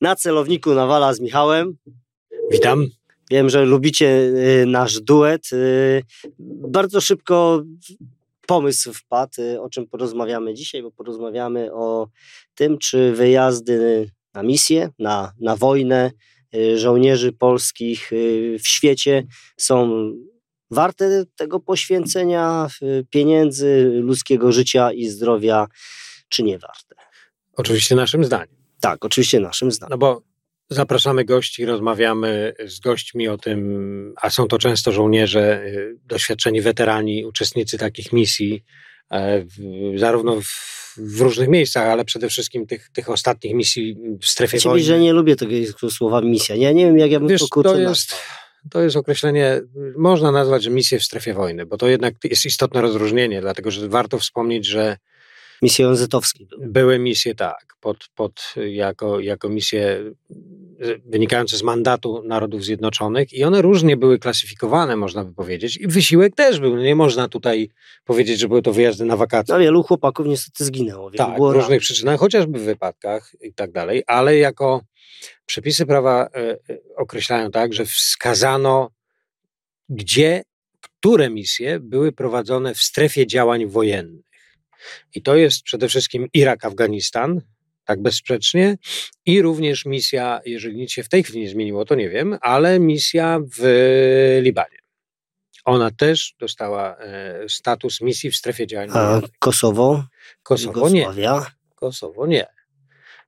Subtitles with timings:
[0.00, 1.76] Na celowniku Nawala z Michałem.
[2.52, 2.86] Witam.
[3.30, 4.06] Wiem, że lubicie
[4.62, 5.52] y, nasz duet.
[5.52, 6.02] Y,
[6.68, 7.62] bardzo szybko
[8.46, 12.08] pomysł wpadł, y, o czym porozmawiamy dzisiaj, bo porozmawiamy o
[12.54, 16.10] tym, czy wyjazdy na misję, na, na wojnę
[16.76, 18.10] żołnierzy polskich
[18.58, 19.26] w świecie
[19.56, 19.90] są
[20.70, 22.68] warte tego poświęcenia
[23.10, 25.66] pieniędzy, ludzkiego życia i zdrowia,
[26.28, 26.94] czy nie warte.
[27.56, 28.57] Oczywiście naszym zdaniem.
[28.80, 29.90] Tak, oczywiście naszym zdaniem.
[29.90, 30.22] No bo
[30.70, 37.24] zapraszamy gości, rozmawiamy z gośćmi o tym, a są to często żołnierze, y, doświadczeni weterani,
[37.24, 38.64] uczestnicy takich misji,
[39.12, 39.44] e,
[39.96, 40.46] zarówno w,
[40.96, 44.84] w, różnych miejscach, ale przede wszystkim tych, tych ostatnich misji w strefie wojny.
[44.84, 45.52] że nie lubię tego
[45.90, 46.56] słowa misja.
[46.56, 48.14] Ja nie wiem, jak ja bym Wiesz, to kurczę to jest,
[48.70, 49.60] to jest określenie,
[49.96, 54.18] można nazwać, misję w strefie wojny, bo to jednak jest istotne rozróżnienie, dlatego że warto
[54.18, 54.96] wspomnieć, że
[55.62, 56.98] Misje ONZ-owskie były.
[56.98, 60.04] Misje, tak, pod, pod, jako, jako misje
[61.06, 65.76] wynikające z mandatu Narodów Zjednoczonych i one różnie były klasyfikowane, można by powiedzieć.
[65.76, 66.76] I wysiłek też był.
[66.76, 67.70] Nie można tutaj
[68.04, 69.54] powiedzieć, że były to wyjazdy na wakacje.
[69.54, 71.10] No wielu chłopaków niestety zginęło.
[71.10, 74.80] Tak, w różnych przyczynach, chociażby w wypadkach i tak dalej, ale jako
[75.46, 76.58] przepisy prawa e, e,
[76.96, 78.90] określają tak, że wskazano,
[79.88, 80.42] gdzie,
[80.80, 84.27] które misje były prowadzone w strefie działań wojennych.
[85.14, 87.40] I to jest przede wszystkim Irak, Afganistan,
[87.84, 88.76] tak bezsprzecznie,
[89.26, 92.80] i również misja, jeżeli nic się w tej chwili nie zmieniło, to nie wiem, ale
[92.80, 93.60] misja w
[94.42, 94.78] Libanie.
[95.64, 98.88] Ona też dostała e, status misji w strefie działań.
[98.92, 100.04] A Kosowo?
[100.42, 101.06] Kosowo nie.
[101.74, 102.46] Kosowo nie.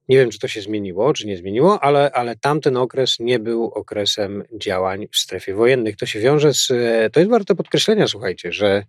[0.08, 3.64] Nie wiem, czy to się zmieniło, czy nie zmieniło, ale, ale tamten okres nie był
[3.64, 5.96] okresem działań w strefie wojennych.
[5.96, 6.70] To się wiąże z.
[6.70, 8.84] E, to jest warte podkreślenia, słuchajcie, że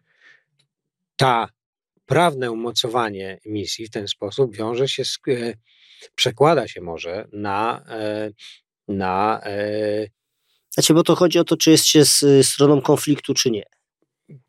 [1.16, 1.50] ta
[2.06, 5.54] prawne umocowanie misji w ten sposób wiąże się z, e,
[6.16, 8.32] przekłada się może na, e,
[8.88, 10.08] na e,
[10.74, 13.64] znaczy, bo to chodzi o to, czy jest się z stroną konfliktu, czy nie.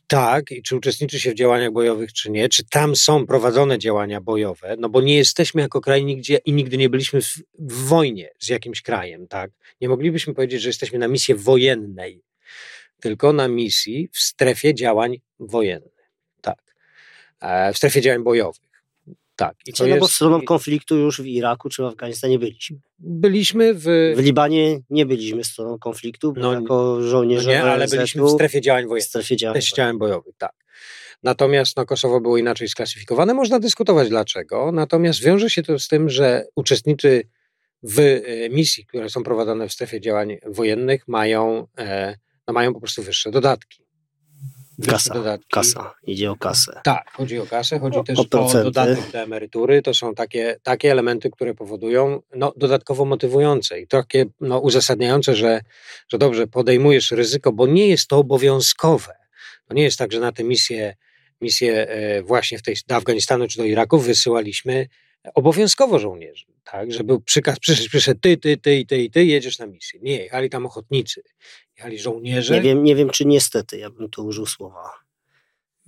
[0.06, 4.20] Tak, i czy uczestniczy się w działaniach bojowych, czy nie, czy tam są prowadzone działania
[4.20, 8.30] bojowe, no bo nie jesteśmy jako kraj nigdzie i nigdy nie byliśmy w, w wojnie
[8.39, 9.51] z jakimś krajem, tak?
[9.80, 12.23] Nie moglibyśmy powiedzieć, że jesteśmy na misji wojennej,
[13.01, 15.92] tylko na misji w strefie działań wojennych.
[17.42, 18.73] E, w strefie działań bojowych.
[19.36, 19.57] Tak.
[19.67, 22.77] I to no bo stroną konfliktu już w Iraku czy w Afganistanie byliśmy.
[22.98, 23.85] Byliśmy w...
[24.17, 28.61] W Libanie nie byliśmy stroną konfliktu, no, jako żołnierze no Nie, ale byliśmy w strefie
[28.61, 29.07] działań wojennych.
[29.07, 30.53] W strefie działań, strefie działań bojowych, tak.
[31.23, 33.35] Natomiast no, Kosowo było inaczej sklasyfikowane.
[33.35, 34.73] Można dyskutować dlaczego.
[34.73, 37.29] Natomiast wiąże się to z tym, że uczestnicy
[37.83, 38.20] w e,
[38.51, 42.17] misji, które są prowadzone w strefie działań wojennych, mają, e,
[42.47, 43.81] no, mają po prostu wyższe dodatki.
[44.86, 45.48] Kasa, dodatki.
[45.50, 46.80] kasa, idzie o kasę.
[46.84, 49.82] Tak, chodzi o kasę, chodzi o, też o, o dodatek do emerytury.
[49.82, 55.60] To są takie, takie elementy, które powodują no, dodatkowo motywujące i takie no, uzasadniające, że,
[56.08, 59.12] że dobrze, podejmujesz ryzyko, bo nie jest to obowiązkowe.
[59.68, 60.96] To nie jest tak, że na tę misję,
[61.40, 64.88] misję e, właśnie w tej, do Afganistanu czy do Iraku wysyłaliśmy
[65.34, 69.58] obowiązkowo żołnierzy, tak, żeby przykaz przyszedł, przyszedł ty, ty, ty i ty i ty jedziesz
[69.58, 70.00] na misję.
[70.02, 71.22] Nie, jechali tam ochotnicy,
[71.77, 72.55] jechali żołnierze.
[72.55, 75.02] Nie wiem, nie wiem czy niestety, ja bym tu użył słowa.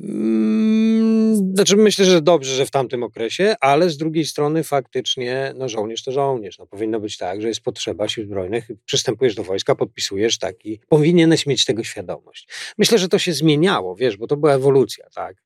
[0.01, 5.69] Mm, znaczy myślę, że dobrze, że w tamtym okresie, ale z drugiej strony faktycznie no
[5.69, 6.59] żołnierz to żołnierz.
[6.59, 11.47] No, powinno być tak, że jest potrzeba sił zbrojnych, przystępujesz do wojska, podpisujesz taki, powinieneś
[11.47, 12.49] mieć tego świadomość.
[12.79, 15.37] Myślę, że to się zmieniało, wiesz, bo to była ewolucja, tak.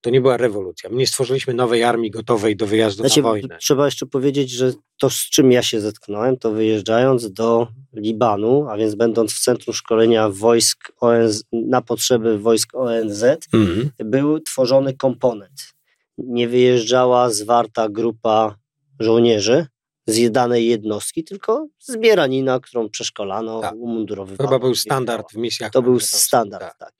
[0.00, 0.90] To nie była rewolucja.
[0.90, 3.58] My nie stworzyliśmy nowej armii gotowej do wyjazdu znaczy, na wojnę.
[3.58, 8.76] Trzeba jeszcze powiedzieć, że to, z czym ja się zetknąłem, to wyjeżdżając do Libanu, a
[8.76, 13.87] więc będąc w centrum szkolenia wojsk ONZ, na potrzeby wojsk ONZ, mhm.
[13.98, 15.74] Był tworzony komponent.
[16.18, 18.56] Nie wyjeżdżała zwarta grupa
[19.00, 19.66] żołnierzy
[20.06, 23.74] z jednej jednostki, tylko zbieranina, którą przeszkolano, tak.
[23.74, 24.48] umundurowywano.
[24.48, 25.72] Chyba był standard w misjach.
[25.72, 26.78] To był standard, tak.
[26.78, 26.97] tak.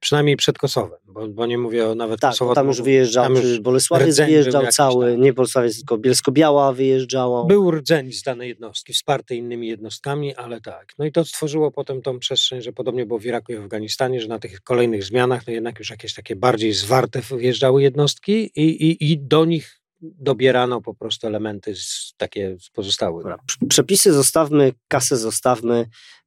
[0.00, 2.54] Przynajmniej przed Kosowem, bo, bo nie mówię o nawet tak, Kosowo.
[2.54, 7.44] tam już wyjeżdżał, tam już Bolesławiec wyjeżdżał cały, nie Bolesławiec, tylko Bielsko-Biała wyjeżdżała.
[7.44, 10.92] Był rdzeń z danej jednostki, wsparty innymi jednostkami, ale tak.
[10.98, 14.20] No i to stworzyło potem tą przestrzeń, że podobnie było w Iraku i w Afganistanie,
[14.20, 18.90] że na tych kolejnych zmianach no jednak już jakieś takie bardziej zwarte wyjeżdżały jednostki i,
[18.90, 23.26] i, i do nich dobierano po prostu elementy z, takie z pozostałych.
[23.68, 25.86] Przepisy zostawmy, kasę zostawmy.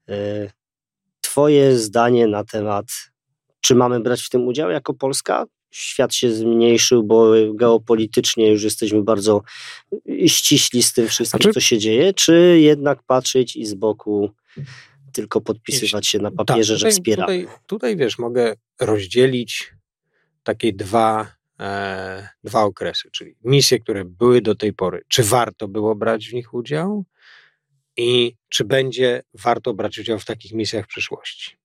[0.09, 0.49] E,
[1.21, 2.85] twoje zdanie na temat
[3.63, 5.45] czy mamy brać w tym udział jako Polska?
[5.71, 9.41] Świat się zmniejszył, bo geopolitycznie już jesteśmy bardzo
[10.27, 11.53] ściśli z tym wszystkim, znaczy...
[11.53, 14.31] co się dzieje, czy jednak patrzeć i z boku
[15.13, 17.39] tylko podpisywać się na papierze, tak, tutaj, że wspieramy?
[17.39, 19.73] Tutaj, tutaj wiesz, mogę rozdzielić
[20.43, 25.01] takie dwa, e, dwa okresy, czyli misje, które były do tej pory.
[25.07, 27.05] Czy warto było brać w nich udział?
[27.97, 31.57] i czy będzie warto brać udział w takich misjach w przyszłości.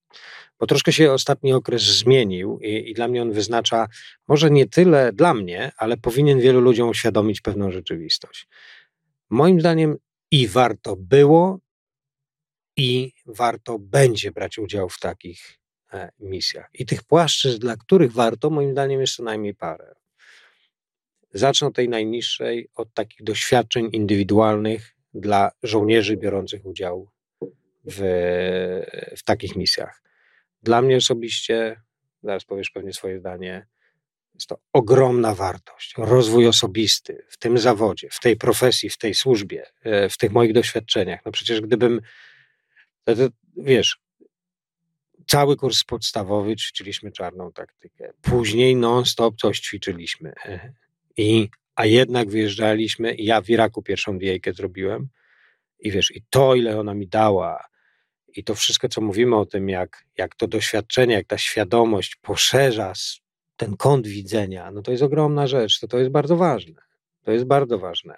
[0.59, 3.87] Bo troszkę się ostatni okres zmienił i, i, dla mnie on wyznacza,
[4.27, 8.47] może nie tyle dla mnie, ale powinien wielu ludziom uświadomić pewną rzeczywistość.
[9.29, 9.97] Moim zdaniem
[10.31, 11.59] i warto było,
[12.79, 15.59] i warto będzie brać udział w takich
[15.93, 16.69] e, misjach.
[16.73, 19.95] I tych płaszczyzn, dla których warto, moim zdaniem, jest co najmniej parę.
[21.33, 27.09] Zacznę od tej najniższej, od takich doświadczeń indywidualnych dla żołnierzy biorących udział
[27.85, 27.99] w,
[29.17, 30.01] w takich misjach.
[30.63, 31.81] Dla mnie osobiście,
[32.23, 33.67] zaraz powiesz pewnie swoje zdanie,
[34.33, 39.65] jest to ogromna wartość, rozwój osobisty w tym zawodzie, w tej profesji, w tej służbie,
[39.83, 41.19] e, w tych moich doświadczeniach.
[41.25, 42.01] No przecież gdybym,
[43.03, 43.27] to, to,
[43.57, 43.99] wiesz,
[45.27, 48.13] cały kurs podstawowy ćwiczyliśmy czarną taktykę.
[48.21, 50.33] Później non-stop coś ćwiczyliśmy.
[50.45, 50.73] E,
[51.17, 55.07] I, a jednak wyjeżdżaliśmy, ja w Iraku pierwszą wiejkę zrobiłem.
[55.79, 57.69] I wiesz, i to, ile ona mi dała,
[58.35, 62.93] i to wszystko, co mówimy o tym, jak, jak to doświadczenie, jak ta świadomość poszerza
[63.55, 66.81] ten kąt widzenia, no to jest ogromna rzecz, to, to jest bardzo ważne.
[67.23, 68.15] To jest bardzo ważne.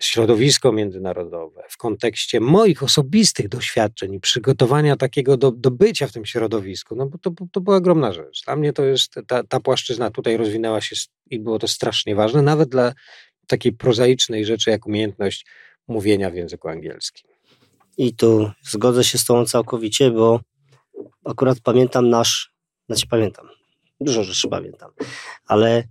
[0.00, 6.26] Środowisko międzynarodowe w kontekście moich osobistych doświadczeń i przygotowania takiego do, do bycia w tym
[6.26, 8.44] środowisku, no bo to, to była ogromna rzecz.
[8.44, 10.96] Dla mnie to jest, ta, ta płaszczyzna tutaj rozwinęła się
[11.30, 12.92] i było to strasznie ważne, nawet dla
[13.46, 15.46] takiej prozaicznej rzeczy, jak umiejętność
[15.88, 17.30] mówienia w języku angielskim.
[17.96, 20.40] I tu zgodzę się z Tobą całkowicie, bo
[21.24, 22.52] akurat pamiętam nasz,
[22.86, 23.48] znaczy pamiętam,
[24.00, 24.90] dużo rzeczy pamiętam,
[25.46, 25.84] ale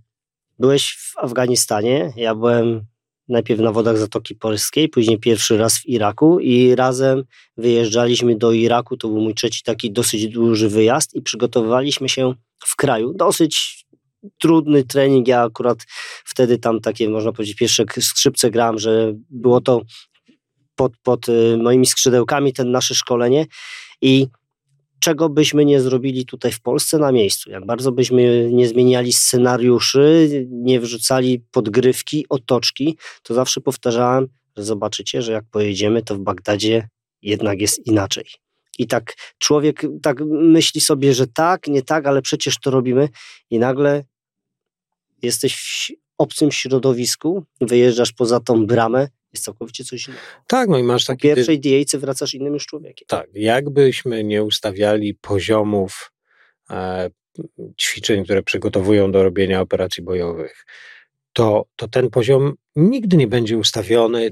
[0.58, 2.86] byłeś w Afganistanie, ja byłem
[3.28, 7.24] najpierw na wodach Zatoki Polskiej, później pierwszy raz w Iraku i razem
[7.56, 12.34] wyjeżdżaliśmy do Iraku, to był mój trzeci taki dosyć duży wyjazd i przygotowywaliśmy się
[12.64, 13.77] w kraju, dosyć
[14.38, 15.78] trudny trening, ja akurat
[16.24, 19.82] wtedy tam takie, można powiedzieć, pierwsze skrzypce gram, że było to
[20.74, 23.46] pod, pod y, moimi skrzydełkami ten nasze szkolenie.
[24.02, 24.26] I
[25.00, 30.28] czego byśmy nie zrobili tutaj w Polsce na miejscu, jak bardzo byśmy nie zmieniali scenariuszy,
[30.50, 34.26] nie wrzucali podgrywki, otoczki, to zawsze powtarzałem,
[34.56, 36.88] że zobaczycie, że jak pojedziemy, to w Bagdadzie
[37.22, 38.47] jednak jest inaczej.
[38.78, 43.08] I tak człowiek tak myśli sobie, że tak, nie tak, ale przecież to robimy
[43.50, 44.04] i nagle
[45.22, 50.22] jesteś w obcym środowisku, wyjeżdżasz poza tą bramę jest całkowicie coś innego.
[50.46, 51.28] Tak, no i masz taki...
[51.28, 53.06] Po pierwszej diejce wracasz innym już człowiekiem.
[53.08, 56.12] Tak, jakbyśmy nie ustawiali poziomów
[56.70, 57.10] e,
[57.80, 60.66] ćwiczeń, które przygotowują do robienia operacji bojowych,
[61.32, 64.30] to, to ten poziom nigdy nie będzie ustawiony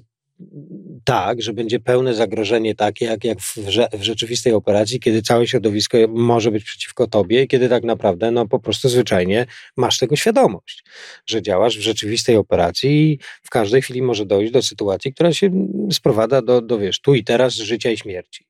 [1.05, 3.56] tak, że będzie pełne zagrożenie takie, jak, jak w,
[3.93, 8.49] w, rzeczywistej operacji, kiedy całe środowisko może być przeciwko tobie i kiedy tak naprawdę, no
[8.49, 9.47] po prostu zwyczajnie
[9.77, 10.85] masz tego świadomość,
[11.27, 15.50] że działasz w rzeczywistej operacji i w każdej chwili może dojść do sytuacji, która się
[15.93, 18.47] sprowadza do, do wiesz, tu i teraz życia i śmierci.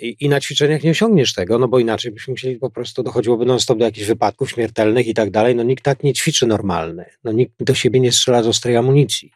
[0.00, 3.46] I, I, na ćwiczeniach nie osiągniesz tego, no bo inaczej byśmy musieli po prostu, dochodziłoby
[3.46, 5.54] non-stop do jakichś wypadków śmiertelnych i tak dalej.
[5.54, 7.04] No nikt tak nie ćwiczy normalny.
[7.24, 9.32] No nikt do siebie nie strzela z ostrej amunicji.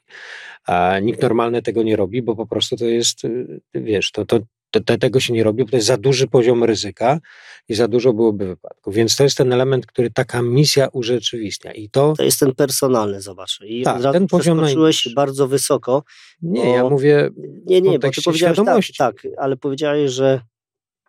[0.68, 4.40] A nikt normalny tego nie robi, bo po prostu to jest, y, wiesz, to, to,
[4.70, 7.20] to, tego się nie robi, bo to jest za duży poziom ryzyka
[7.68, 8.94] i za dużo byłoby wypadków.
[8.94, 11.72] Więc to jest ten element, który taka misja urzeczywistnia.
[11.72, 13.60] I to, to jest ten personalny, zobacz.
[13.64, 16.02] I tak, ten poziom przeskoczyłeś bardzo wysoko.
[16.42, 17.30] Nie, bo, ja mówię
[17.66, 18.56] Nie, nie, bo ty powiedziałeś
[18.96, 20.40] tak, tak, ale powiedziałeś, że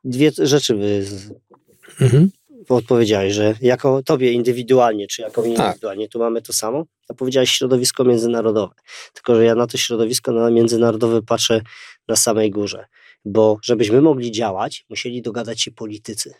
[0.03, 1.05] dwie rzeczy wy,
[2.01, 2.29] mhm
[2.75, 5.65] odpowiedziałeś, że jako tobie indywidualnie, czy jako mnie tak.
[5.65, 8.73] indywidualnie, tu mamy to samo, a powiedziałeś środowisko międzynarodowe.
[9.13, 11.61] Tylko, że ja na to środowisko na międzynarodowe patrzę
[12.07, 12.85] na samej górze,
[13.25, 16.33] bo żebyśmy mogli działać, musieli dogadać się politycy.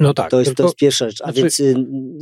[0.00, 0.30] No tak.
[0.30, 1.20] To jest, tylko, to jest pierwsza rzecz.
[1.20, 1.40] A znaczy...
[1.40, 1.74] więc y,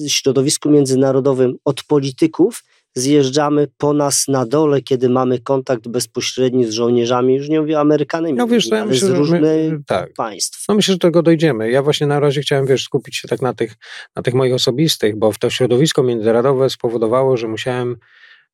[0.07, 2.65] w środowisku międzynarodowym od polityków
[2.99, 8.35] zjeżdżamy po nas na dole, kiedy mamy kontakt bezpośredni z żołnierzami, już nie mówię Amerykanami,
[8.35, 10.13] no, wiesz, ale myślę, z różnych my, tak.
[10.13, 10.65] państw.
[10.69, 11.71] No myślę, że do tego dojdziemy.
[11.71, 13.75] Ja właśnie na razie chciałem, wiesz, skupić się tak na tych,
[14.17, 17.97] na tych moich osobistych, bo w to środowisko międzynarodowe spowodowało, że musiałem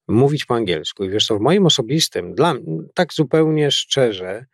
[0.08, 1.04] mówić po angielsku.
[1.04, 2.54] I wiesz co, w moim osobistym, dla
[2.94, 4.46] tak zupełnie szczerze,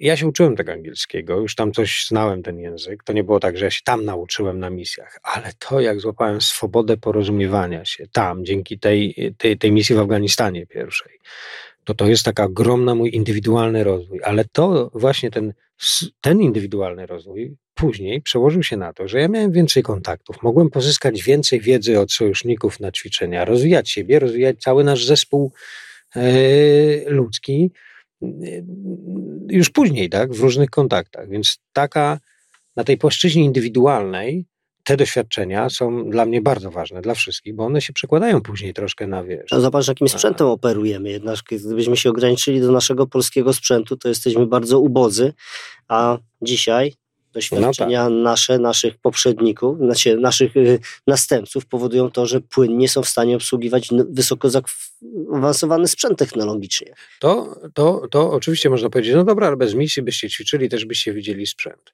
[0.00, 3.04] ja się uczyłem tego angielskiego, już tam coś znałem ten język.
[3.04, 6.40] To nie było tak, że ja się tam nauczyłem na misjach, ale to, jak złapałem
[6.40, 11.18] swobodę porozumiewania się tam, dzięki tej, tej, tej misji w Afganistanie pierwszej,
[11.84, 14.20] to to jest taka ogromna mój indywidualny rozwój.
[14.24, 15.54] Ale to właśnie ten,
[16.20, 21.22] ten indywidualny rozwój później przełożył się na to, że ja miałem więcej kontaktów, mogłem pozyskać
[21.22, 25.52] więcej wiedzy od sojuszników na ćwiczenia, rozwijać siebie, rozwijać cały nasz zespół
[26.16, 26.20] e,
[27.06, 27.70] ludzki
[29.50, 31.28] już później, tak, w różnych kontaktach.
[31.28, 32.18] Więc taka,
[32.76, 34.46] na tej płaszczyźnie indywidualnej
[34.84, 39.06] te doświadczenia są dla mnie bardzo ważne, dla wszystkich, bo one się przekładają później troszkę
[39.06, 39.50] na wiesz.
[39.52, 41.10] No zobacz, jakim sprzętem operujemy.
[41.10, 45.32] Jednak gdybyśmy się ograniczyli do naszego polskiego sprzętu, to jesteśmy bardzo ubodzy,
[45.88, 46.94] a dzisiaj
[47.32, 48.24] doświadczenia no tak.
[48.24, 53.88] nasze, naszych poprzedników, znaczy naszych y, następców powodują to, że płynnie są w stanie obsługiwać
[54.10, 54.50] wysoko
[55.30, 56.94] zaawansowany sprzęt technologicznie.
[57.18, 61.12] To, to, to oczywiście można powiedzieć, no dobra, ale bez misji byście ćwiczyli, też byście
[61.12, 61.92] widzieli sprzęt.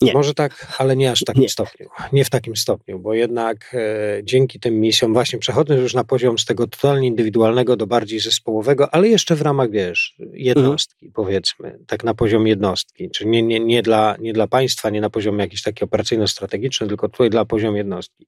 [0.00, 0.12] Nie.
[0.12, 1.48] Może tak, ale nie aż w takim nie.
[1.48, 1.88] stopniu.
[2.12, 6.38] Nie w takim stopniu, bo jednak e, dzięki tym misjom, właśnie przechodząc już na poziom
[6.38, 11.12] z tego totalnie indywidualnego do bardziej zespołowego, ale jeszcze w ramach, wiesz, jednostki, mhm.
[11.12, 15.10] powiedzmy, tak na poziom jednostki, czyli nie, nie, nie, dla, nie dla państwa, nie na
[15.10, 18.26] poziom jakiś taki operacyjno-strategiczny, tylko tutaj dla poziom jednostki.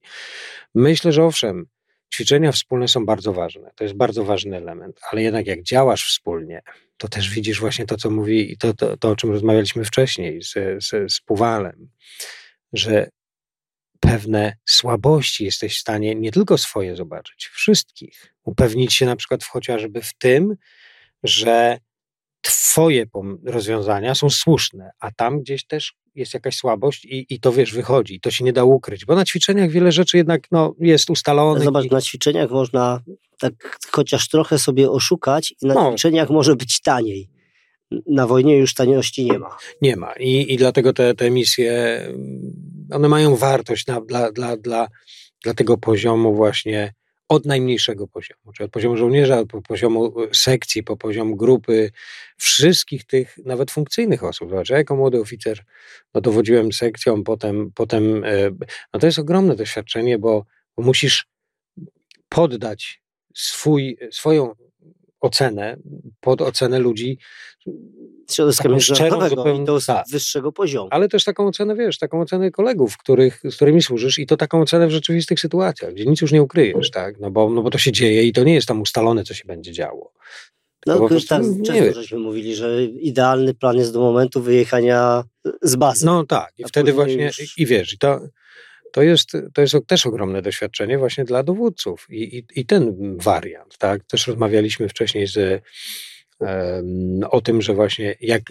[0.75, 1.67] Myślę, że owszem,
[2.15, 3.71] ćwiczenia wspólne są bardzo ważne.
[3.75, 6.63] To jest bardzo ważny element, ale jednak jak działasz wspólnie,
[6.97, 10.43] to też widzisz właśnie to, co mówi i to, to, to o czym rozmawialiśmy wcześniej
[10.43, 11.91] z, z, z Puwalem,
[12.73, 13.09] że
[14.01, 18.35] pewne słabości jesteś w stanie nie tylko swoje zobaczyć, wszystkich.
[18.45, 20.57] Upewnić się na przykład chociażby w tym,
[21.23, 21.79] że
[22.53, 23.07] twoje
[23.45, 28.15] rozwiązania są słuszne, a tam gdzieś też jest jakaś słabość i, i to wiesz, wychodzi.
[28.15, 31.65] I to się nie da ukryć, bo na ćwiczeniach wiele rzeczy jednak no, jest ustalone.
[31.65, 31.91] Zobacz, i...
[31.91, 33.01] na ćwiczeniach można
[33.39, 35.91] tak chociaż trochę sobie oszukać i na no.
[35.91, 37.29] ćwiczeniach może być taniej.
[38.07, 39.57] Na wojnie już taniości nie ma.
[39.83, 42.03] Nie ma i, i dlatego te, te misje,
[42.91, 44.89] one mają wartość na, dla, dla, dla,
[45.45, 46.93] dla tego poziomu właśnie
[47.29, 51.91] od najmniejszego poziomu, czyli od poziomu żołnierza, od poziomu e, sekcji, po poziom grupy,
[52.37, 54.51] wszystkich tych nawet funkcyjnych osób.
[54.51, 55.59] Zobacz, ja jako młody oficer
[56.15, 58.51] no, dowodziłem sekcją, potem, potem e,
[58.95, 60.45] no to jest ogromne doświadczenie, bo
[60.77, 61.27] musisz
[62.29, 63.03] poddać
[63.35, 64.55] swój, swoją
[65.21, 65.77] ocenę
[66.21, 67.19] pod ocenę ludzi
[68.31, 70.07] środowiska międzynarodowego i to z tak.
[70.11, 70.89] wyższego poziomu.
[70.91, 74.61] Ale też taką ocenę, wiesz, taką ocenę kolegów, których, z którymi służysz i to taką
[74.61, 77.21] ocenę w rzeczywistych sytuacjach, gdzie nic już nie ukryjesz, tak?
[77.21, 79.45] No bo, no bo to się dzieje i to nie jest tam ustalone, co się
[79.47, 80.13] będzie działo.
[80.87, 85.25] No, prostu, tak, często żeśmy mówili, że idealny plan jest do momentu wyjechania
[85.63, 86.07] z bazy.
[86.07, 87.59] No tak, i wtedy właśnie, już...
[87.59, 88.21] i wiesz, i to,
[88.93, 93.79] to jest, to jest też ogromne doświadczenie właśnie dla dowódców i, i, i ten wariant,
[93.79, 94.05] tak?
[94.05, 95.63] Też rozmawialiśmy wcześniej z,
[97.31, 98.43] o tym, że właśnie jak,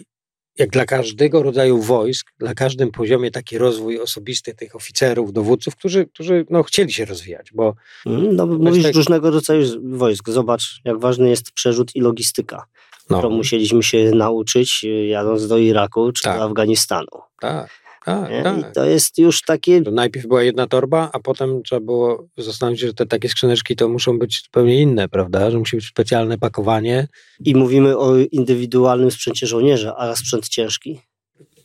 [0.58, 6.06] jak dla każdego rodzaju wojsk, dla każdym poziomie taki rozwój osobisty tych oficerów, dowódców, którzy,
[6.06, 7.74] którzy no, chcieli się rozwijać, bo...
[8.06, 8.94] Mm, no, mówisz tak...
[8.94, 10.30] różnego rodzaju wojsk.
[10.30, 12.66] Zobacz, jak ważny jest przerzut i logistyka,
[13.10, 13.18] no.
[13.18, 16.38] którą musieliśmy się nauczyć jadąc do Iraku czy tak.
[16.38, 17.06] do Afganistanu.
[17.40, 17.87] Tak.
[18.08, 18.58] Tak, tak.
[18.58, 19.82] I to jest już takie.
[19.82, 23.76] To najpierw była jedna torba, a potem trzeba było zastanowić się, że te takie skrzyneczki
[23.76, 25.50] to muszą być zupełnie inne, prawda?
[25.50, 27.08] Że musi być specjalne pakowanie.
[27.44, 31.00] I mówimy o indywidualnym sprzęcie żołnierza, a sprzęt ciężki.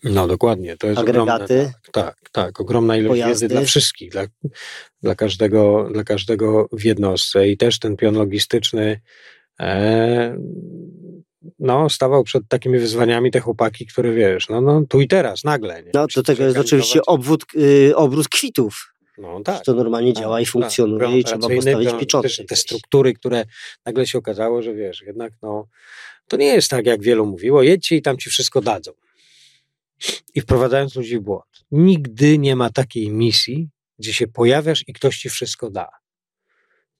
[0.04, 3.46] No dokładnie, to jest Agregaty, ogromne, tak, tak, tak, ogromna ilość pojazdy.
[3.46, 4.26] wiedzy dla wszystkich, dla,
[5.02, 9.02] dla, każdego, dla każdego w jednostce i też ten pion logistyczny
[9.60, 10.38] e,
[11.60, 15.84] no, stawał przed takimi wyzwaniami te chłopaki, które wiesz, no, no tu i teraz, nagle.
[15.84, 15.92] Nie?
[15.94, 18.94] No, do tego jest oczywiście obwód, yy, obrót kwitów.
[19.18, 19.64] No, tak.
[19.64, 20.52] To normalnie tak, działa i tak.
[20.52, 21.16] funkcjonuje tak.
[21.16, 22.44] i trzeba postawić pieczątkę.
[22.44, 23.46] Te struktury, które
[23.86, 25.68] nagle się okazało, że wiesz, jednak no,
[26.28, 28.92] to nie jest tak, jak wielu mówiło, jedźcie i tam ci wszystko dadzą.
[30.36, 31.66] I wprowadzając ludzi w błąd.
[31.72, 33.70] Nigdy nie ma takiej misji,
[34.00, 35.90] gdzie się pojawiasz i ktoś ci wszystko da.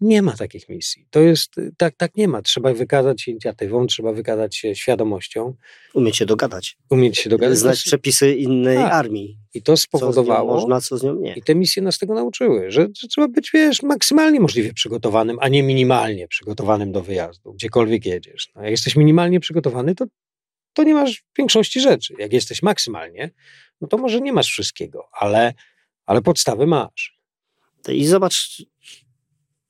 [0.04, 1.08] Nie ma takich misji.
[1.10, 2.42] To jest, y, tak, tak nie ma.
[2.42, 5.56] Trzeba wykazać się inicjatywą, trzeba wykazać się świadomością.
[5.94, 6.78] Umieć się dogadać.
[6.90, 7.58] Umieć się dogadać.
[7.58, 8.94] Znać przepisy innej tak.
[8.94, 9.38] armii.
[9.54, 10.50] I to spowodowało.
[10.50, 11.34] Co można, co z nią nie.
[11.34, 15.48] I te misje nas tego nauczyły, że, że, trzeba być, wiesz, maksymalnie możliwie przygotowanym, a
[15.48, 18.52] nie minimalnie przygotowanym do wyjazdu, gdziekolwiek jedziesz.
[18.56, 20.06] No, jak jesteś minimalnie przygotowany, to,
[20.74, 22.14] to nie masz większości rzeczy.
[22.20, 23.32] Jak jesteś maksymalnie,
[23.82, 25.54] no to może nie masz wszystkiego, ale,
[26.06, 27.20] ale podstawy masz.
[27.90, 28.64] I zobacz,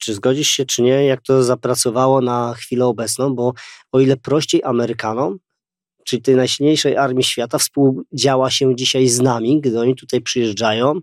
[0.03, 3.53] czy zgodzisz się, czy nie, jak to zapracowało na chwilę obecną, bo
[3.91, 5.37] o ile prościej Amerykanom,
[6.05, 10.93] czyli tej najsilniejszej armii świata, współdziała się dzisiaj z nami, gdy oni tutaj przyjeżdżają,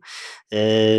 [0.52, 0.58] yy,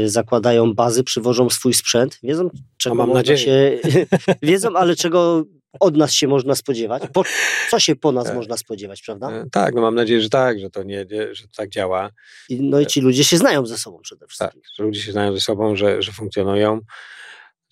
[0.09, 3.37] zakładają bazy, przywożą swój sprzęt, wiedzą, czego mam nadzieję.
[3.37, 3.79] się,
[4.41, 5.45] wiedzą, ale czego
[5.79, 7.03] od nas się można spodziewać?
[7.13, 7.23] Po,
[7.69, 8.35] co się po nas tak.
[8.35, 9.31] można spodziewać, prawda?
[9.31, 12.09] E, tak, no mam nadzieję, że tak, że to nie, nie że to tak działa.
[12.49, 14.61] I, no i ci ludzie się znają ze sobą przede wszystkim.
[14.61, 16.79] Tak, że ludzie się znają ze sobą, że, że funkcjonują.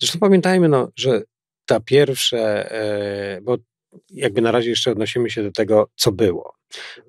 [0.00, 1.22] Zresztą pamiętajmy, no, że
[1.66, 3.56] ta pierwsze, e, bo
[4.10, 6.54] jakby na razie jeszcze odnosimy się do tego, co było.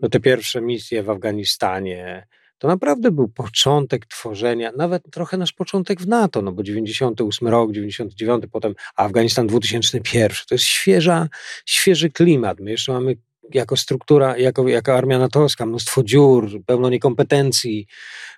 [0.01, 2.27] No te pierwsze misje w Afganistanie,
[2.62, 7.71] to naprawdę był początek tworzenia, nawet trochę nasz początek w NATO, no bo 98 rok,
[7.71, 11.27] 99, potem Afganistan 2001, to jest świeża,
[11.65, 12.60] świeży klimat.
[12.60, 13.15] My jeszcze mamy
[13.55, 17.88] jako struktura, jako, jako armia natowska, mnóstwo dziur, pełno niekompetencji,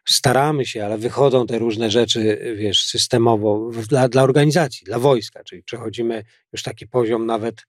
[0.06, 5.64] staramy się, ale wychodzą te różne rzeczy, wiesz, systemowo dla, dla organizacji, dla wojska, czyli
[5.64, 7.66] przechodzimy już taki poziom nawet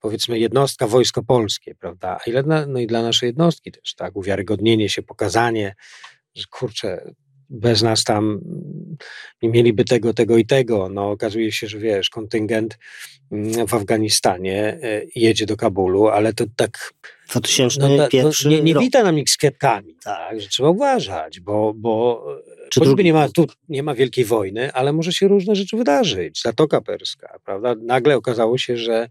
[0.00, 2.18] powiedzmy jednostka wojsko polskie, prawda?
[2.20, 4.16] A ile dla, no i dla naszej jednostki też, tak?
[4.16, 5.74] Uwiarygodnienie się, pokazanie,
[6.34, 7.14] że kurczę,
[7.52, 8.40] bez nas tam
[9.42, 10.88] nie mieliby tego, tego i tego.
[10.88, 12.78] No, okazuje się, że wiesz, kontyngent
[13.32, 16.92] mm, w Afganistanie e, jedzie do Kabulu, ale to tak.
[17.30, 22.24] 2001 no, nie, nie wita nam nikt z kwiatkami, tak, że trzeba uważać, bo, bo
[22.70, 26.42] Czy choćby nie ma, tu nie ma wielkiej wojny, ale może się różne rzeczy wydarzyć.
[26.42, 27.74] Zatoka Perska, prawda?
[27.82, 29.08] Nagle okazało się, że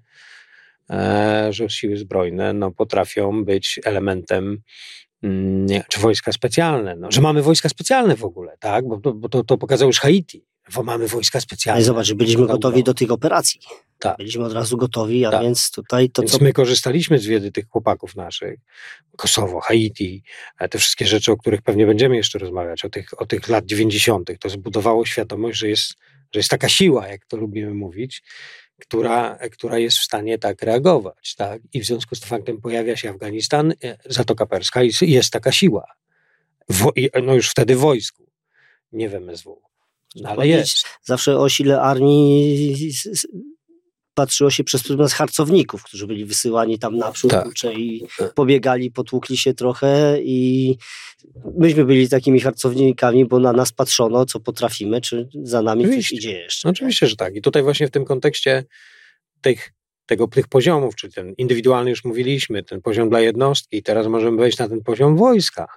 [0.90, 4.62] e, że siły zbrojne no, potrafią być elementem
[5.90, 8.88] czy wojska specjalne, no, że mamy wojska specjalne w ogóle, tak?
[8.88, 11.76] Bo, bo to, to pokazało już Haiti, bo mamy wojska specjalne.
[11.76, 13.62] Ale zobacz, byliśmy gotowi do tych operacji.
[14.00, 14.18] Tak.
[14.18, 15.42] Byliśmy od razu gotowi, a tak.
[15.42, 16.44] więc tutaj to więc co...
[16.44, 18.60] my korzystaliśmy z wiedzy tych chłopaków naszych.
[19.18, 20.24] Kosowo, Haiti,
[20.60, 23.66] e, te wszystkie rzeczy, o których pewnie będziemy jeszcze rozmawiać, o tych, o tych lat
[23.66, 24.32] 90.
[24.40, 25.94] To zbudowało świadomość, że jest,
[26.34, 28.24] że jest taka siła, jak to lubimy mówić,
[28.82, 31.36] która, która jest w stanie tak reagować.
[31.36, 31.62] Tak?
[31.74, 35.52] I w związku z tym faktem pojawia się Afganistan, e, Zatoka Perska i jest taka
[35.52, 35.86] siła.
[36.70, 36.92] W,
[37.24, 38.28] no już wtedy w wojsku,
[38.92, 39.62] nie w MSW.
[40.16, 40.86] No ale jest.
[41.04, 42.92] Zawsze o sile armii
[44.14, 47.48] patrzyło się przez pryzmat harcowników, którzy byli wysyłani tam naprzód tak.
[47.78, 50.78] i pobiegali, potłukli się trochę i
[51.58, 56.16] myśmy byli takimi harcownikami, bo na nas patrzono, co potrafimy, czy za nami Oczywiście.
[56.16, 56.70] coś idzie jeszcze.
[56.70, 57.36] Oczywiście, że tak.
[57.36, 58.64] I tutaj właśnie w tym kontekście
[59.42, 59.74] tych,
[60.06, 64.38] tego, tych poziomów, czyli ten indywidualny już mówiliśmy, ten poziom dla jednostki i teraz możemy
[64.38, 65.68] wejść na ten poziom wojska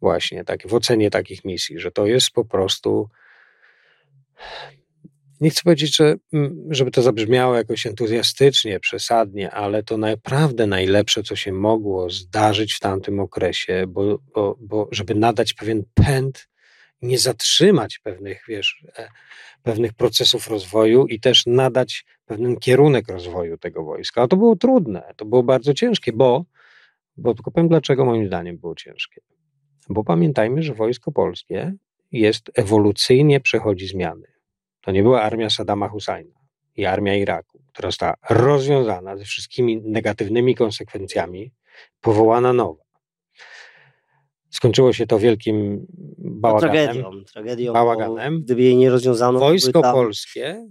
[0.00, 3.08] właśnie, tak, w ocenie takich misji, że to jest po prostu
[5.40, 11.22] nie chcę powiedzieć, że, mm, żeby to zabrzmiało jakoś entuzjastycznie, przesadnie, ale to naprawdę najlepsze,
[11.22, 16.48] co się mogło zdarzyć w tamtym okresie, bo, bo, bo żeby nadać pewien pęd,
[17.02, 19.08] nie zatrzymać pewnych, wiesz, e,
[19.62, 24.22] pewnych procesów rozwoju i też nadać pewien kierunek rozwoju tego wojska.
[24.22, 26.44] A to było trudne, to było bardzo ciężkie, bo,
[27.16, 29.20] bo tylko powiem dlaczego moim zdaniem było ciężkie.
[29.88, 31.74] Bo pamiętajmy, że wojsko polskie
[32.12, 34.35] jest ewolucyjnie przechodzi zmiany
[34.86, 36.34] to nie była armia Saddama Husajna
[36.76, 41.52] i armia Iraku, która została rozwiązana ze wszystkimi negatywnymi konsekwencjami,
[42.00, 42.84] powołana nowa.
[44.50, 45.86] Skończyło się to wielkim
[46.18, 46.74] bałaganem.
[46.74, 48.42] tragedią, tragedią bałaganem.
[48.42, 49.38] Gdyby jej nie rozwiązano.
[49.38, 49.94] Wojsko tam...
[49.94, 50.66] polskie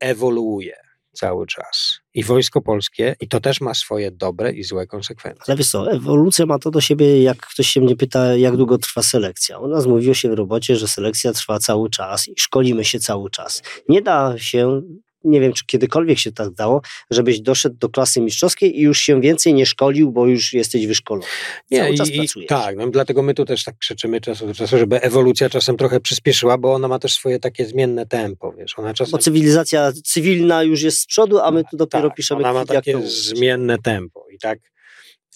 [0.00, 0.76] ewoluuje
[1.12, 2.01] cały czas.
[2.14, 5.44] I Wojsko Polskie, i to też ma swoje dobre i złe konsekwencje.
[5.46, 8.78] Ale wiesz co, ewolucja ma to do siebie, jak ktoś się mnie pyta, jak długo
[8.78, 9.58] trwa selekcja.
[9.58, 13.30] U nas mówiło się w robocie, że selekcja trwa cały czas i szkolimy się cały
[13.30, 13.62] czas.
[13.88, 14.82] Nie da się
[15.24, 19.20] nie wiem, czy kiedykolwiek się tak dało, żebyś doszedł do klasy mistrzowskiej i już się
[19.20, 21.26] więcej nie szkolił, bo już jesteś wyszkolony.
[21.70, 22.48] Nie, Cały czas i, pracujesz.
[22.48, 26.00] Tak, no dlatego my tu też tak krzyczymy czas do czasu, żeby ewolucja czasem trochę
[26.00, 28.78] przyspieszyła, bo ona ma też swoje takie zmienne tempo, wiesz.
[28.78, 29.12] Ona czasem...
[29.12, 32.40] Bo cywilizacja cywilna już jest z przodu, a my tu dopiero tak, piszemy...
[32.40, 34.58] Ona ma takie zmienne tempo i tak,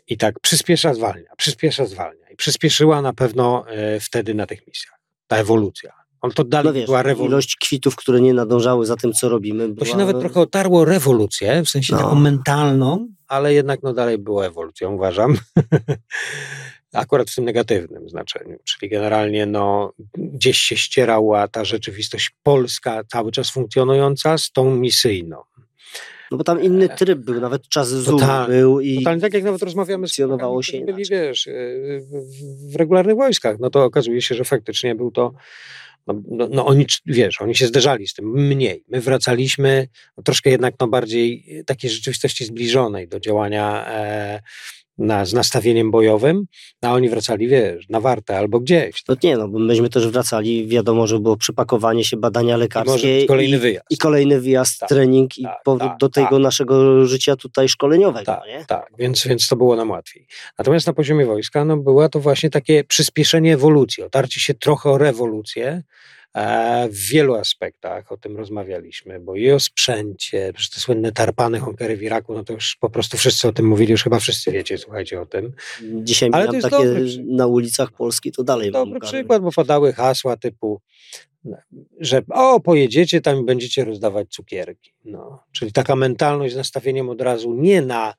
[0.06, 2.30] i tak przyspiesza, zwalnia, przyspiesza, zwalnia.
[2.30, 5.00] I przyspieszyła na pewno e, wtedy na tych misjach.
[5.26, 7.28] Ta ewolucja on to dalej no wiesz, była rewolucja.
[7.28, 9.68] Ilość kwitów, które nie nadążały za tym, co robimy.
[9.68, 9.78] Była...
[9.78, 12.02] To się nawet trochę otarło rewolucję, w sensie no.
[12.02, 15.36] taką mentalną, ale jednak no dalej była ewolucją, uważam.
[16.92, 23.32] Akurat w tym negatywnym znaczeniu, czyli generalnie no, gdzieś się ścierała ta rzeczywistość polska, cały
[23.32, 25.42] czas funkcjonująca, z tą misyjną.
[26.30, 29.44] No bo tam inny e, tryb był, nawet czas ZUM był i totalnie, tak jak
[29.44, 31.52] nawet rozmawiamy z funkcjonowało się byli, wiesz, e,
[32.72, 35.32] w regularnych wojskach, no to okazuje się, że faktycznie był to
[36.06, 38.84] no, no, no, oni, wiesz, oni się zderzali z tym mniej.
[38.88, 44.40] My wracaliśmy no, troszkę jednak no, bardziej takiej rzeczywistości zbliżonej do działania e,
[44.98, 46.46] na, z nastawieniem bojowym,
[46.82, 49.02] a oni wracali, wiesz, na wartę albo gdzieś.
[49.08, 53.26] No nie, no bo myśmy też wracali, wiadomo, że było przepakowanie się, badania lekarskie i
[53.26, 53.86] kolejny wyjazd.
[53.90, 56.40] I kolejny wyjazd, tak, trening tak, i powrót tak, do tego tak.
[56.40, 58.64] naszego życia tutaj szkoleniowego, tak, nie?
[58.68, 60.26] Tak, więc, więc to było nam łatwiej.
[60.58, 64.98] Natomiast na poziomie wojska, no była to właśnie takie przyspieszenie ewolucji, otarcie się trochę o
[64.98, 65.82] rewolucję,
[66.90, 71.96] w wielu aspektach o tym rozmawialiśmy, bo i o sprzęcie, przecież te słynne tarpany Honkery
[71.96, 74.78] w Iraku, no to już po prostu wszyscy o tym mówili, już chyba wszyscy wiecie,
[74.78, 75.52] słuchajcie o tym.
[75.82, 76.84] Dzisiaj Ale jest takie
[77.26, 80.80] na ulicach Polski, to dalej Dobry przykład, bo padały hasła typu,
[82.00, 84.92] że o, pojedziecie tam i będziecie rozdawać cukierki.
[85.04, 88.14] No, czyli taka mentalność z nastawieniem od razu nie na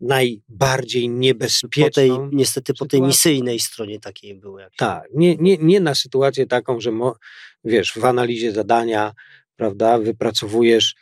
[0.00, 1.88] najbardziej niebezpieczną.
[1.88, 4.66] Po tej, niestety po tej misyjnej stronie takiej były.
[4.76, 7.16] Tak, nie, nie, nie na sytuację taką, że mo,
[7.64, 9.12] wiesz, w analizie zadania,
[9.56, 10.94] prawda, wypracowujesz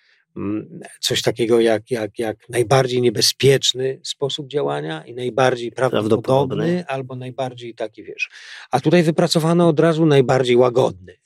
[1.01, 7.75] coś takiego jak, jak, jak najbardziej niebezpieczny sposób działania i najbardziej prawdopodobny, prawdopodobny, albo najbardziej
[7.75, 8.31] taki, wiesz.
[8.71, 11.17] A tutaj wypracowano od razu najbardziej łagodny.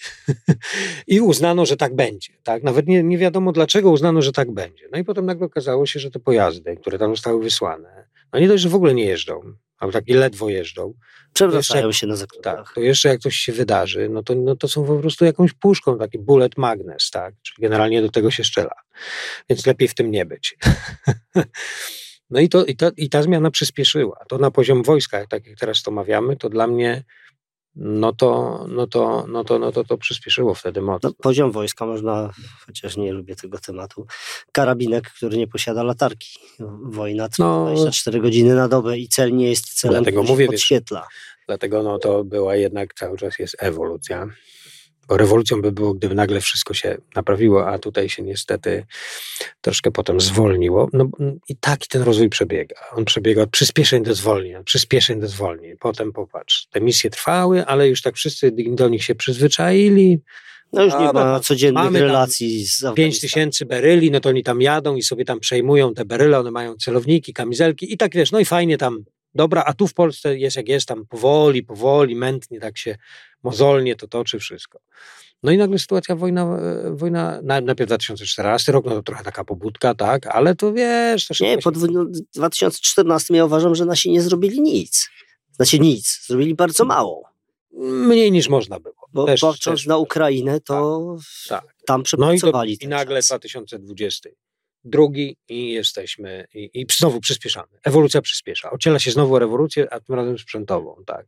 [1.06, 2.32] I uznano, że tak będzie.
[2.42, 2.62] Tak?
[2.62, 4.88] Nawet nie, nie wiadomo dlaczego uznano, że tak będzie.
[4.92, 8.48] No i potem nagle okazało się, że te pojazdy, które tam zostały wysłane, no nie
[8.48, 9.40] dość, że w ogóle nie jeżdżą,
[9.78, 10.94] albo tak i ledwo jeżdżą.
[11.32, 12.66] Przewracają się na zakładach.
[12.66, 15.52] Tak, to jeszcze jak coś się wydarzy, no to, no to są po prostu jakąś
[15.52, 17.34] puszką, taki bullet magnes, tak?
[17.42, 18.74] Czyli generalnie do tego się strzela.
[19.48, 20.56] Więc lepiej w tym nie być.
[22.30, 24.24] no i, to, i, ta, i ta zmiana przyspieszyła.
[24.28, 27.04] To na poziom wojska, tak jak teraz to mawiamy, to dla mnie
[27.76, 31.08] no to, no to, no to, no to, to przyspieszyło wtedy mocno.
[31.08, 32.32] No, poziom wojska można,
[32.66, 34.06] chociaż nie lubię tego tematu,
[34.52, 36.38] karabinek, który nie posiada latarki.
[36.82, 41.00] Wojna trwa no, 24 godziny na dobę i cel nie jest celem, dlatego mówię, podświetla.
[41.00, 44.26] Wiesz, dlatego no to była jednak cały czas jest ewolucja.
[45.10, 48.86] Rewolucją by było, gdyby nagle wszystko się naprawiło, a tutaj się niestety
[49.60, 50.88] troszkę potem zwolniło.
[50.92, 51.10] No
[51.48, 52.76] i taki ten rozwój przebiega.
[52.92, 55.76] On przebiega od przyspieszeń do zwolnień, od przyspieszeń do zwolnień.
[55.80, 60.20] Potem popatrz, te misje trwały, ale już tak wszyscy do nich się przyzwyczaili.
[60.72, 64.96] No już nie ma codziennych relacji z 5 tysięcy beryli, no to oni tam jadą
[64.96, 68.44] i sobie tam przejmują te beryle, one mają celowniki, kamizelki i tak wiesz, no i
[68.44, 72.78] fajnie tam dobra, a tu w Polsce jest jak jest, tam powoli, powoli, mętnie, tak
[72.78, 72.96] się
[73.42, 74.80] mozolnie to toczy wszystko.
[75.42, 79.94] No i nagle sytuacja, wojna, e, wojna najpierw 2014 rok, no to trochę taka pobudka,
[79.94, 81.26] tak, ale to wiesz...
[81.26, 85.10] To nie, po 2014 ja uważam, że nasi nie zrobili nic.
[85.52, 87.30] Znaczy nic, zrobili bardzo mało.
[87.82, 88.94] Mniej niż można było.
[89.12, 91.16] Bo też, patrząc też, na Ukrainę, to
[91.48, 91.74] tak, tak.
[91.86, 92.70] tam przepracowali.
[92.70, 94.30] No i, do, i nagle 2020
[94.84, 97.68] drugi i jesteśmy, i, i znowu przyspieszamy.
[97.84, 98.70] Ewolucja przyspiesza.
[98.70, 101.26] Ociela się znowu rewolucję, a tym razem sprzętową, tak.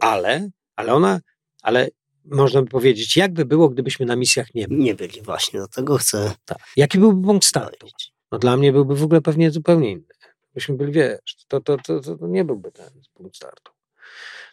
[0.00, 1.20] Ale, ale ona,
[1.62, 1.88] ale
[2.24, 4.82] można by powiedzieć, jakby było, gdybyśmy na misjach nie byli.
[4.82, 6.32] Nie byli, właśnie, do tego chcę.
[6.44, 6.58] Tak.
[6.76, 7.86] Jaki byłby punkt startu?
[8.32, 10.14] No dla mnie byłby w ogóle pewnie zupełnie inny.
[10.54, 13.72] Byśmy byli, wiesz, to, to, to, to nie byłby ten punkt startu.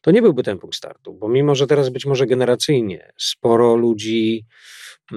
[0.01, 4.45] To nie byłby ten punkt startu, bo mimo, że teraz być może generacyjnie sporo ludzi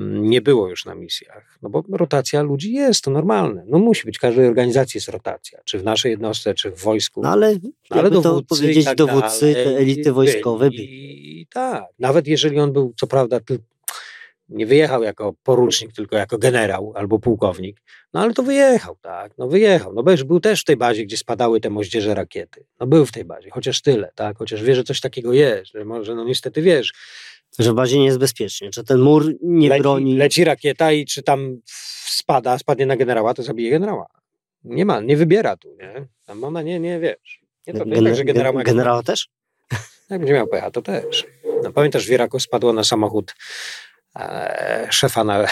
[0.04, 1.58] nie było już na misjach.
[1.62, 3.64] No bo rotacja ludzi jest, to normalne.
[3.66, 7.22] No musi być, w każdej organizacji jest rotacja, czy w naszej jednostce, czy w wojsku.
[7.22, 7.54] No ale,
[7.90, 10.84] no ale dowódcy, to powiedzieć, tak dowódcy, dalej, te elity wojskowe byli.
[10.84, 13.40] I, I tak, nawet jeżeli on był, co prawda,
[14.50, 17.82] nie wyjechał jako porucznik, tylko jako generał albo pułkownik,
[18.12, 19.92] no ale to wyjechał, tak, no wyjechał.
[19.94, 22.64] No bo był też w tej bazie, gdzie spadały te moździerze rakiety.
[22.80, 25.84] No był w tej bazie, chociaż tyle, tak, chociaż wie, że coś takiego jest, że
[25.84, 26.92] może, no niestety wiesz,
[27.58, 30.16] że w bazie nie jest bezpiecznie, że ten mur nie leci, broni.
[30.16, 31.60] Leci rakieta i czy tam
[32.06, 34.06] spada, spadnie na generała, to zabije generała.
[34.64, 36.06] Nie ma, nie wybiera tu, nie?
[36.26, 37.40] Tam ona nie, nie wiesz.
[37.66, 38.62] Nie, to, Gen- tak, że generał ma...
[38.62, 39.28] Generała też?
[40.10, 41.26] Jak będzie miał pecha, to też.
[41.62, 43.34] No, pamiętasz, w Iraku spadło na samochód
[44.90, 45.46] szefa na...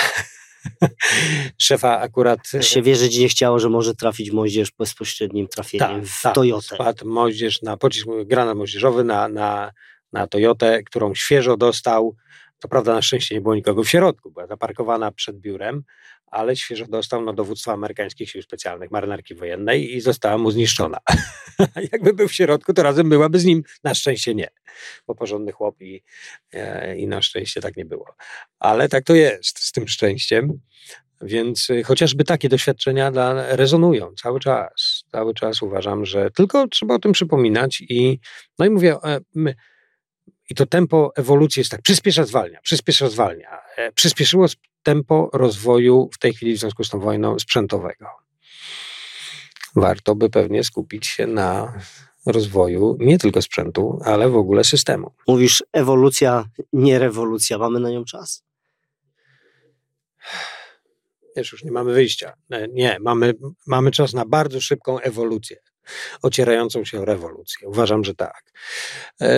[1.59, 2.41] szefa akurat...
[2.61, 6.75] Się wierzyć nie chciało, że może trafić moździerz bezpośrednim trafieniem tak, w tak, Toyotę.
[6.75, 9.73] Spadł moździerz na pocisk, granat moździerzowy na, na
[10.13, 12.17] na Toyotę, którą świeżo dostał.
[12.61, 15.83] To prawda, na szczęście nie było nikogo w środku, była zaparkowana przed biurem,
[16.27, 20.99] ale świeżo dostał no, dowództwa amerykańskich sił specjalnych, marynarki wojennej i została mu zniszczona.
[21.93, 23.63] Jakby był w środku, to razem byłaby z nim.
[23.85, 24.49] Na szczęście nie,
[25.07, 26.03] bo porządny chłop i,
[26.53, 28.15] e, i na szczęście tak nie było.
[28.59, 30.61] Ale tak to jest z tym szczęściem.
[31.23, 35.05] Więc y, chociażby takie doświadczenia dla, rezonują cały czas.
[35.13, 38.19] Cały czas uważam, że tylko trzeba o tym przypominać i
[38.59, 39.55] no i mówię, e, my,
[40.49, 43.59] i to tempo ewolucji jest tak, przyspiesza, zwalnia, przyspiesza, zwalnia.
[43.77, 44.47] E, przyspieszyło
[44.83, 48.07] tempo rozwoju w tej chwili w związku z tą wojną sprzętowego.
[49.77, 51.79] Warto by pewnie skupić się na
[52.27, 55.15] rozwoju nie tylko sprzętu, ale w ogóle systemu.
[55.29, 57.59] Mówisz ewolucja, nie rewolucja.
[57.59, 58.45] Mamy na nią czas?
[61.37, 62.33] Wiesz, już nie mamy wyjścia.
[62.51, 63.35] E, nie, mamy,
[63.67, 65.57] mamy czas na bardzo szybką ewolucję
[66.23, 67.69] ocierającą się o rewolucję.
[67.69, 68.43] Uważam, że tak.
[69.21, 69.29] E,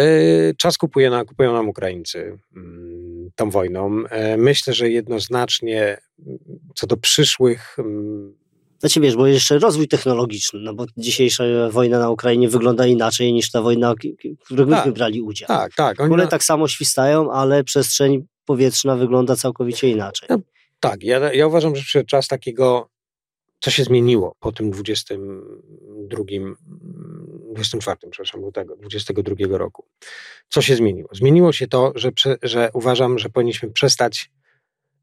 [0.55, 4.05] czas kupuje na, kupują nam Ukraińcy mm, tą wojną.
[4.11, 6.39] E, myślę, że jednoznacznie mm,
[6.75, 8.41] co do przyszłych mm,
[8.81, 13.51] znaczy wiesz, bo jeszcze rozwój technologiczny, no bo dzisiejsza wojna na Ukrainie wygląda inaczej niż
[13.51, 15.49] ta wojna, w której tak, myśmy brali udział.
[15.49, 15.97] Tak, tak.
[15.97, 16.31] W ogóle na...
[16.31, 20.29] tak samo świstają, ale przestrzeń powietrzna wygląda całkowicie inaczej.
[20.31, 20.39] No,
[20.81, 22.89] tak, ja, ja uważam, że przyszedł czas takiego
[23.61, 26.25] co się zmieniło po tym 22,
[27.53, 29.87] 24, przepraszam, lutego 22 roku?
[30.49, 31.09] Co się zmieniło?
[31.12, 32.11] Zmieniło się to, że,
[32.42, 34.31] że uważam, że powinniśmy przestać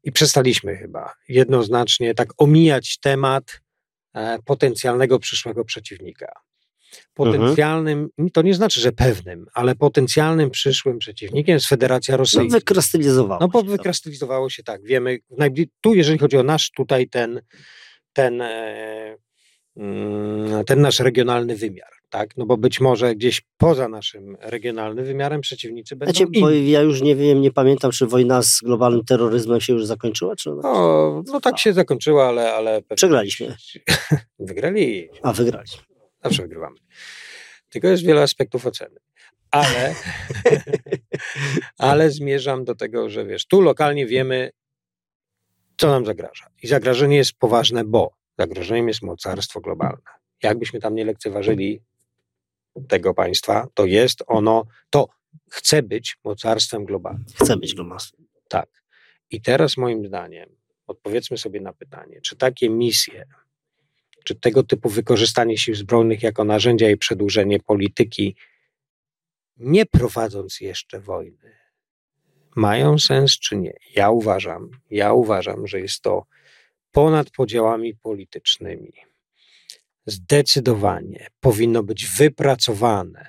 [0.04, 3.60] i przestaliśmy chyba jednoznacznie tak omijać temat
[4.14, 6.32] e, potencjalnego przyszłego przeciwnika.
[7.14, 12.58] potencjalnym, to nie znaczy, że pewnym, ale potencjalnym przyszłym przeciwnikiem jest Federacja No, Rosyjska.
[12.58, 14.82] wykrystalizowało No bo się się tak.
[14.82, 15.18] Wiemy,
[15.80, 17.40] tu jeżeli chodzi o nasz tutaj ten,
[18.18, 19.16] ten, e,
[19.76, 22.36] mm, ten nasz regionalny wymiar, tak?
[22.36, 27.02] No bo być może gdzieś poza naszym regionalnym wymiarem przeciwnicy będą Znaczy, bo ja już
[27.02, 30.50] nie wiem, nie pamiętam, czy wojna z globalnym terroryzmem się już zakończyła, czy.
[30.62, 32.54] No, no tak się zakończyła, ale...
[32.54, 33.56] ale Przegraliśmy.
[34.38, 35.08] Wygrali.
[35.22, 35.82] A, wygraliśmy.
[36.24, 36.76] Zawsze wygrywamy.
[37.68, 38.96] Tylko jest wiele aspektów oceny.
[39.50, 39.94] Ale,
[41.78, 44.50] ale zmierzam do tego, że wiesz, tu lokalnie wiemy,
[45.78, 46.50] co nam zagraża.
[46.62, 50.10] I zagrożenie jest poważne, bo zagrożeniem jest mocarstwo globalne.
[50.42, 51.80] Jakbyśmy tam nie lekceważyli
[52.88, 55.08] tego państwa, to jest ono, to
[55.50, 57.24] chce być mocarstwem globalnym.
[57.42, 58.28] Chcę być globalnym.
[58.48, 58.68] Tak.
[59.30, 63.24] I teraz moim zdaniem odpowiedzmy sobie na pytanie, czy takie misje,
[64.24, 68.36] czy tego typu wykorzystanie sił zbrojnych jako narzędzia i przedłużenie polityki,
[69.56, 71.57] nie prowadząc jeszcze wojny,
[72.58, 73.72] mają sens czy nie?
[73.94, 76.26] Ja uważam, ja uważam, że jest to
[76.92, 78.92] ponad podziałami politycznymi.
[80.06, 83.26] Zdecydowanie powinno być wypracowane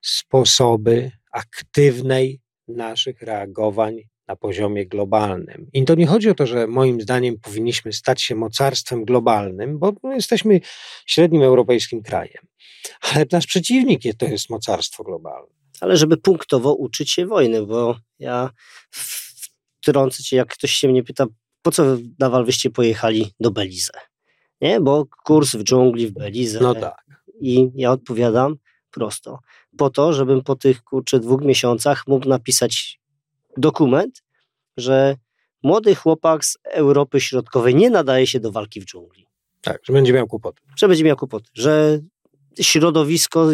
[0.00, 3.96] sposoby aktywnej naszych reagowań
[4.28, 5.68] na poziomie globalnym.
[5.72, 9.92] I to nie chodzi o to, że moim zdaniem powinniśmy stać się mocarstwem globalnym, bo
[10.02, 10.60] my jesteśmy
[11.06, 12.46] średnim europejskim krajem.
[13.00, 15.63] Ale nasz przeciwnik to jest mocarstwo globalne.
[15.80, 18.50] Ale żeby punktowo uczyć się wojny, bo ja
[18.90, 21.26] wtrącę cię, jak ktoś się mnie pyta,
[21.62, 23.92] po co Dawal wyście pojechali do Belize?
[24.60, 26.60] Nie, bo kurs w dżungli w Belize.
[26.60, 27.04] No tak.
[27.40, 28.56] I ja odpowiadam
[28.90, 29.38] prosto.
[29.76, 33.00] Po to, żebym po tych kurczę dwóch miesiącach mógł napisać
[33.56, 34.22] dokument,
[34.76, 35.16] że
[35.62, 39.26] młody chłopak z Europy Środkowej nie nadaje się do walki w dżungli.
[39.60, 40.62] Tak, że będzie miał kłopoty.
[40.76, 42.00] Że będzie miał kłopoty, że
[42.60, 43.48] środowisko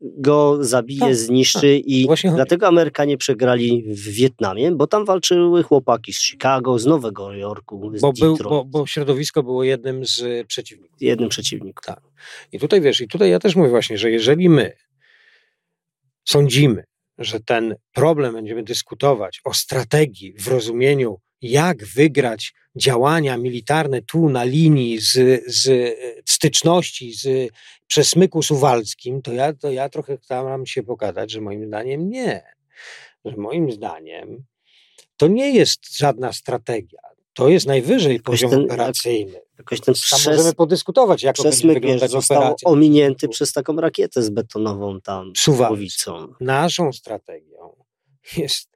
[0.00, 1.86] go zabije, Tak, zniszczy tak.
[1.86, 7.32] i Właśnie dlatego Amerykanie przegrali w Wietnamie, bo tam walczyły chłopaki z Chicago, z Nowego
[7.32, 10.96] Jorku, z Bo, był, bo, bo środowisko było jednym z y, przeciwników.
[11.02, 11.82] jednym przeciwniku.
[11.86, 12.00] Tak.
[12.52, 14.72] I tutaj wiesz, i tutaj ja też mówię właśnie, że jeżeli my
[16.24, 16.84] sądzimy,
[17.18, 21.16] że ten problem będziemy dyskutować o strategii w rozumieniu,
[21.50, 25.12] jak wygrać działania militarne tu na linii z,
[25.46, 25.94] z
[26.28, 27.50] styczności z
[27.86, 32.42] przesmyku suwalskim, to ja, to ja trochę staram się pokazać, że moim zdaniem nie.
[33.24, 34.44] Że moim zdaniem
[35.16, 36.98] to nie jest żadna strategia.
[37.34, 39.40] To jest najwyżej Jakoś poziom ten- operacyjny.
[39.58, 42.68] Jakoś ten Tam przes, możemy podyskutować, jak to będzie przesmyk wiesz, został operacja.
[42.70, 45.68] ominięty przez taką rakietę z betonową tam Suwalską.
[45.68, 46.34] głowicą.
[46.40, 47.76] naszą strategią
[48.36, 48.68] jest,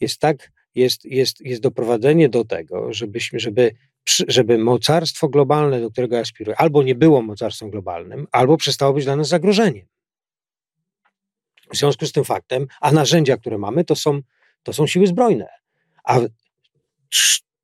[0.00, 3.74] jest tak, jest, jest, jest doprowadzenie do tego, żebyśmy, żeby,
[4.28, 9.16] żeby mocarstwo globalne, do którego aspiruję, albo nie było mocarstwem globalnym, albo przestało być dla
[9.16, 9.86] nas zagrożeniem.
[11.72, 14.20] W związku z tym faktem, a narzędzia, które mamy, to są,
[14.62, 15.48] to są siły zbrojne.
[16.04, 16.20] A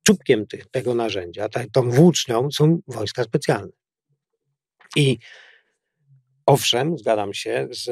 [0.03, 3.71] czubkiem tych, tego narzędzia, tą włócznią są wojska specjalne.
[4.95, 5.17] I
[6.45, 7.89] owszem, zgadzam się z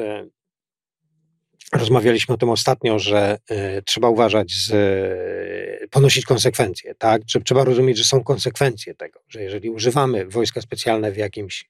[1.72, 7.22] Rozmawialiśmy o tym ostatnio, że y, trzeba uważać, z, y, ponosić konsekwencje, tak?
[7.22, 11.68] Trze- Trzeba rozumieć, że są konsekwencje tego, że jeżeli używamy wojska specjalne w jakimś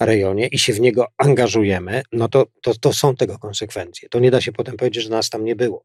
[0.00, 4.08] rejonie i się w niego angażujemy, no to, to, to są tego konsekwencje.
[4.08, 5.84] To nie da się potem powiedzieć, że nas tam nie było.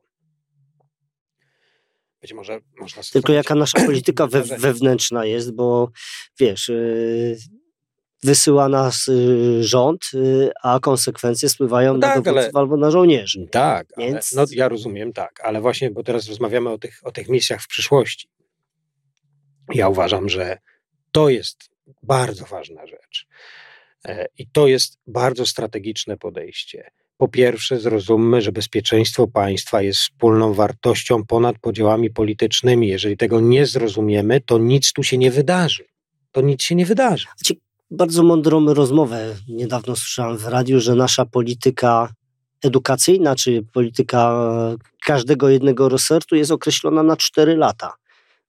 [2.21, 5.91] Być może można Tylko jaka nasza polityka we, wewnętrzna jest, bo
[6.39, 7.37] wiesz, yy,
[8.23, 12.91] wysyła nas yy, rząd, yy, a konsekwencje spływają No na tak, dowódców ale- albo na
[12.91, 13.47] żołnierzy.
[13.51, 17.11] Tak, ale, Więc- no, ja rozumiem, tak, ale właśnie, bo teraz rozmawiamy o tych, o
[17.11, 18.29] tych misjach w przyszłości.
[19.73, 20.57] Ja uważam, że
[21.11, 21.69] to jest
[22.03, 23.27] bardzo ważna rzecz.
[24.05, 26.91] E, I to jest bardzo strategiczne podejście.
[27.17, 32.87] Po pierwsze, zrozummy, że bezpieczeństwo państwa jest wspólną wartością ponad podziałami politycznymi.
[32.87, 35.85] Jeżeli tego nie zrozumiemy, to nic tu się nie wydarzy.
[36.31, 37.25] To nic się nie wydarzy.
[37.91, 42.13] Bardzo mądrą rozmowę niedawno słyszałem w radiu, że nasza polityka
[42.63, 44.33] edukacyjna, czy polityka
[45.05, 47.93] każdego jednego resortu jest określona na 4 lata,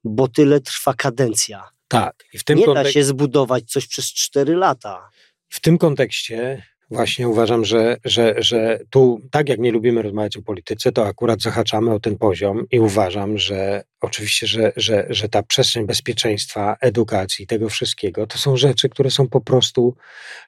[0.05, 1.69] bo tyle trwa kadencja.
[1.89, 2.25] Tak.
[2.33, 5.09] I w tym Nie da kontek- się zbudować coś przez 4 lata.
[5.49, 10.43] W tym kontekście właśnie uważam, że, że, że tu, tak jak nie lubimy rozmawiać o
[10.43, 15.43] polityce, to akurat zahaczamy o ten poziom i uważam, że oczywiście, że, że, że ta
[15.43, 19.97] przestrzeń bezpieczeństwa, edukacji, tego wszystkiego, to są rzeczy, które są po prostu,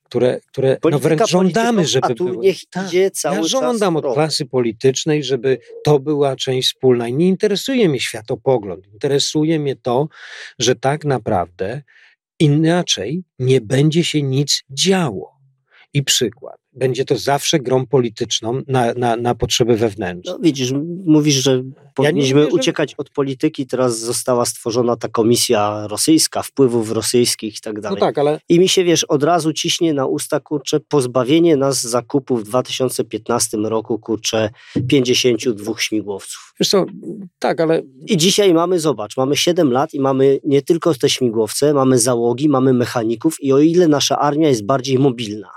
[0.04, 2.36] które, które no wręcz żądamy, żeby a tu były.
[2.36, 2.88] niech Tak.
[2.88, 7.08] idzie cały Ja żądam od klasy politycznej, żeby to była część wspólna.
[7.08, 8.86] I nie interesuje mnie światopogląd.
[8.92, 10.08] Interesuje mnie to,
[10.58, 11.82] że tak naprawdę
[12.38, 15.41] inaczej nie będzie się nic działo.
[15.94, 16.56] I przykład.
[16.72, 20.32] będzie to zawsze grą polityczną na, na, na potrzeby wewnętrzne.
[20.32, 20.72] No widzisz,
[21.06, 21.62] mówisz, że
[21.94, 27.80] powinniśmy ja uciekać od polityki, teraz została stworzona ta komisja rosyjska, wpływów rosyjskich i tak
[27.80, 28.00] dalej.
[28.00, 28.40] No tak, ale...
[28.48, 33.56] I mi się, wiesz, od razu ciśnie na usta, kurczę, pozbawienie nas zakupu w 2015
[33.56, 34.50] roku, kurczę,
[34.88, 36.54] 52 śmigłowców.
[36.60, 36.86] Wiesz co,
[37.38, 37.82] tak, ale...
[38.06, 42.48] I dzisiaj mamy, zobacz, mamy 7 lat i mamy nie tylko te śmigłowce, mamy załogi,
[42.48, 45.50] mamy mechaników i o ile nasza armia jest bardziej mobilna,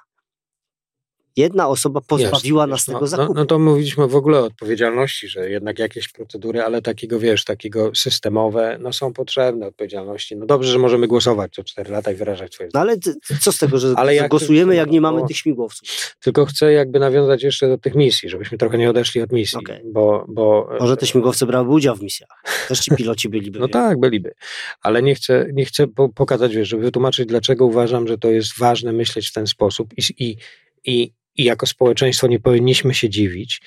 [1.36, 3.34] jedna osoba pozbawiła Jasne, nas tego no, zakupu.
[3.34, 7.43] No, no, to mówiliśmy w ogóle o odpowiedzialności, że jednak jakieś procedury, ale takiego, wiesz,
[7.43, 10.36] takiego systemowe, no są potrzebne odpowiedzialności.
[10.36, 12.95] No dobrze, że możemy głosować co 4 lata i wyrażać swoje No ale
[13.41, 16.15] co z tego, że ale jak głosujemy, jak nie mamy tych śmigłowców?
[16.19, 19.82] Tylko chcę jakby nawiązać jeszcze do tych misji, żebyśmy trochę nie odeszli od misji, okay.
[19.86, 20.69] bo, bo...
[20.80, 22.30] Może te śmigłowce brałyby udział w misjach.
[22.67, 23.60] Też ci piloci byliby.
[23.65, 24.34] no tak, byliby.
[24.82, 28.91] Ale nie chcę, nie chcę pokazać, wiesz, żeby wytłumaczyć, dlaczego uważam, że to jest ważne
[28.91, 30.38] myśleć w ten sposób i, i,
[30.86, 33.62] i i jako społeczeństwo nie powinniśmy się dziwić,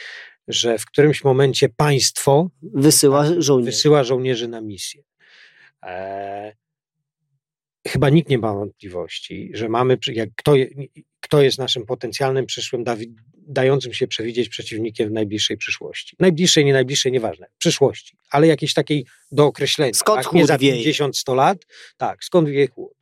[0.48, 5.02] że w którymś momencie państwo wysyła żołnierzy, wysyła żołnierzy na misję.
[5.82, 6.52] E,
[7.88, 10.54] chyba nikt nie ma wątpliwości, że mamy, jak kto,
[11.20, 12.84] kto jest naszym potencjalnym przyszłym,
[13.34, 16.16] dającym się przewidzieć przeciwnikiem w najbliższej przyszłości.
[16.18, 17.46] Najbliższej, nie najbliższej, nieważne.
[17.58, 19.94] Przyszłości, ale jakiejś takiej do określenia.
[19.94, 21.58] Skąd tak, nie za 50-100 lat.
[21.96, 22.94] Tak, skąd wieje chłód.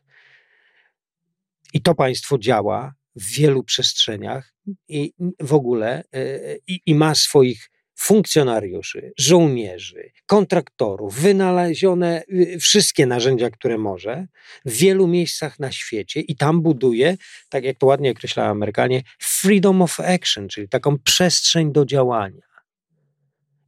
[1.73, 4.55] I to państwo działa w wielu przestrzeniach
[4.89, 13.51] i w ogóle e, i, i ma swoich funkcjonariuszy, żołnierzy, kontraktorów, wynalezione y, wszystkie narzędzia,
[13.51, 14.27] które może
[14.65, 17.17] w wielu miejscach na świecie i tam buduje,
[17.49, 22.47] tak jak to ładnie określają Amerykanie, freedom of action, czyli taką przestrzeń do działania.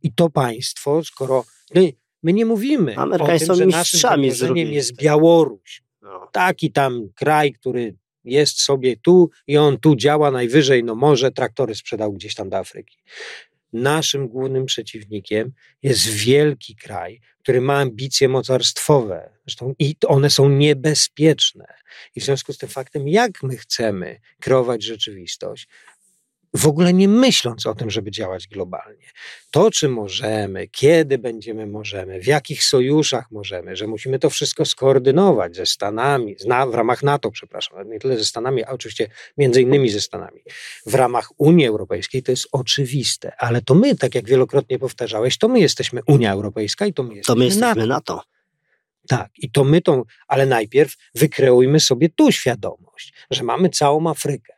[0.02, 5.82] I to państwo, skoro my, my nie mówimy o tym, że naszym zagrożeniem jest Białoruś,
[6.02, 6.28] no.
[6.32, 11.74] taki tam kraj, który jest sobie tu i on tu działa najwyżej, no może traktory
[11.74, 12.98] sprzedał gdzieś tam do Afryki.
[13.72, 15.52] Naszym głównym przeciwnikiem
[15.82, 21.66] jest wielki kraj, który ma ambicje mocarstwowe, zresztą i one są niebezpieczne.
[22.14, 25.68] I w związku z tym faktem, jak my chcemy kreować rzeczywistość,
[26.58, 29.06] w ogóle nie myśląc o tym, żeby działać globalnie.
[29.50, 35.56] To, czy możemy, kiedy będziemy możemy, w jakich sojuszach możemy, że musimy to wszystko skoordynować
[35.56, 36.36] ze Stanami,
[36.70, 40.40] w ramach NATO, przepraszam, nie tyle ze Stanami, a oczywiście między innymi ze Stanami,
[40.86, 45.48] w ramach Unii Europejskiej, to jest oczywiste, ale to my, tak jak wielokrotnie powtarzałeś, to
[45.48, 48.14] my jesteśmy Unia Europejska i to my jesteśmy, to my jesteśmy NATO.
[48.14, 48.22] NATO.
[49.08, 54.57] Tak, i to my to, ale najpierw wykreujmy sobie tu świadomość, że mamy całą Afrykę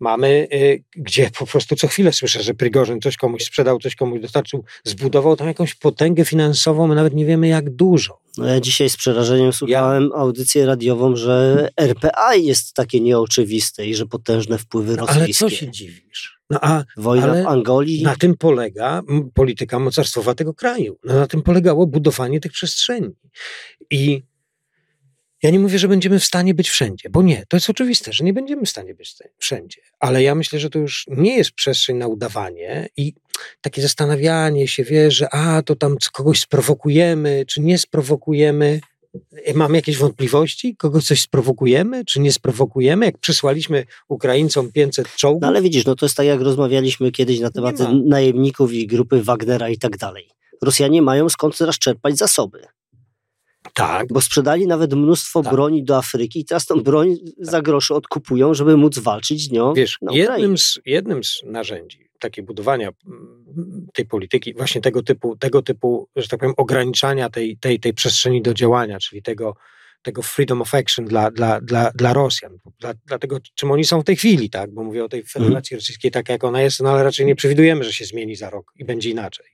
[0.00, 4.20] mamy, y, gdzie po prostu co chwilę słyszę, że Prigorzyn coś komuś sprzedał, coś komuś
[4.20, 8.22] dostarczył, zbudował tam jakąś potęgę finansową, my nawet nie wiemy jak dużo.
[8.38, 10.18] No ja dzisiaj z przerażeniem słuchałem ja...
[10.18, 15.44] audycję radiową, że RPA jest takie nieoczywiste i że potężne wpływy rosyjskie.
[15.44, 16.38] Ale co się dziwisz?
[16.50, 18.02] No a, Wojna w Angolii.
[18.02, 19.02] Na tym polega
[19.34, 20.96] polityka mocarstwowa tego kraju.
[21.04, 23.08] No na tym polegało budowanie tych przestrzeni.
[23.90, 24.22] I
[25.42, 28.24] ja nie mówię, że będziemy w stanie być wszędzie, bo nie, to jest oczywiste, że
[28.24, 29.80] nie będziemy w stanie być wszędzie.
[30.00, 33.14] Ale ja myślę, że to już nie jest przestrzeń na udawanie i
[33.60, 38.80] takie zastanawianie się, wie, że a, to tam kogoś sprowokujemy, czy nie sprowokujemy.
[39.54, 40.76] Mam jakieś wątpliwości?
[40.76, 43.06] Kogoś coś sprowokujemy, czy nie sprowokujemy?
[43.06, 45.42] Jak przysłaliśmy Ukraińcom 500 czołgów?
[45.42, 49.22] No ale widzisz, no to jest tak jak rozmawialiśmy kiedyś na temat najemników i grupy
[49.22, 50.28] Wagnera i tak dalej.
[50.62, 52.66] Rosjanie mają skąd teraz czerpać zasoby.
[53.74, 54.08] Tak.
[54.12, 55.52] Bo sprzedali nawet mnóstwo tak.
[55.52, 57.46] broni do Afryki i teraz tą broń tak.
[57.46, 62.90] za grosze odkupują, żeby móc walczyć nią Wiesz, jednym z, jednym z narzędzi takiej budowania
[63.06, 67.94] mm, tej polityki, właśnie tego typu, tego typu, że tak powiem, ograniczania tej, tej, tej
[67.94, 69.56] przestrzeni do działania, czyli tego,
[70.02, 74.00] tego freedom of action dla, dla, dla, dla Rosjan, dla, dla tego, czym oni są
[74.00, 74.70] w tej chwili, tak?
[74.70, 75.44] Bo mówię o tej mhm.
[75.44, 75.76] Federacji.
[75.76, 78.72] Rosyjskiej tak, jak ona jest, no ale raczej nie przewidujemy, że się zmieni za rok
[78.76, 79.46] i będzie inaczej.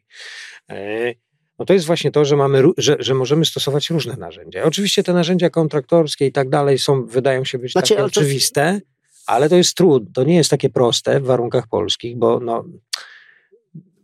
[1.58, 4.62] No to jest właśnie to, że, mamy, że, że możemy stosować różne narzędzia.
[4.62, 8.80] Oczywiście te narzędzia kontraktorskie i tak dalej są, wydają się być znaczy, takie oczywiste,
[9.26, 10.10] ale to jest trudne.
[10.14, 12.64] To nie jest takie proste w warunkach polskich, bo no...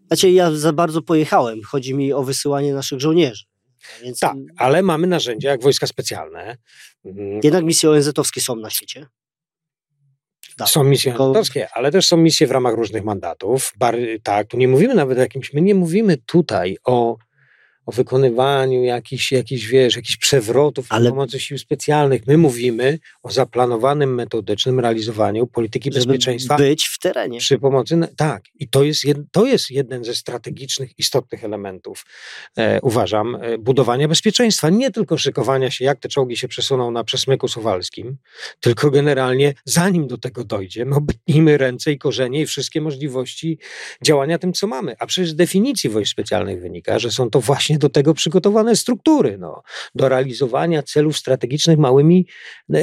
[0.06, 1.62] Znaczy ja za bardzo pojechałem.
[1.62, 3.44] Chodzi mi o wysyłanie naszych żołnierzy.
[4.02, 4.18] Więc...
[4.18, 6.56] Tak, ale mamy narzędzia jak wojska specjalne.
[7.04, 7.40] Mm.
[7.44, 9.06] Jednak misje ONZ-owskie są na świecie.
[10.56, 11.24] Tak, są misje tylko...
[11.24, 13.72] ONZ-owskie, ale też są misje w ramach różnych mandatów.
[13.78, 17.16] Bar, tak, tu nie mówimy nawet o jakimś, my nie mówimy tutaj o
[17.86, 22.26] o wykonywaniu jakichś, jakichś wiesz, jakichś przewrotów Ale- za pomocą sił specjalnych.
[22.26, 27.38] My mówimy o zaplanowanym, metodycznym realizowaniu polityki Żeby bezpieczeństwa być w terenie.
[27.38, 28.00] przy pomocy.
[28.16, 32.06] Tak, i to jest, jed, to jest jeden ze strategicznych, istotnych elementów,
[32.56, 34.70] e, uważam, e, budowania bezpieczeństwa.
[34.70, 38.16] Nie tylko szykowania się, jak te czołgi się przesuną na przesmyku suwalskim,
[38.60, 43.58] tylko generalnie, zanim do tego dojdzie, my obetnijmy ręce i korzenie i wszystkie możliwości
[44.02, 44.94] działania tym, co mamy.
[44.98, 49.38] A przecież z definicji wojsk specjalnych wynika, że są to właśnie do tego przygotowane struktury,
[49.38, 49.62] no,
[49.94, 52.26] do realizowania celów strategicznych małymi
[52.74, 52.82] e, e,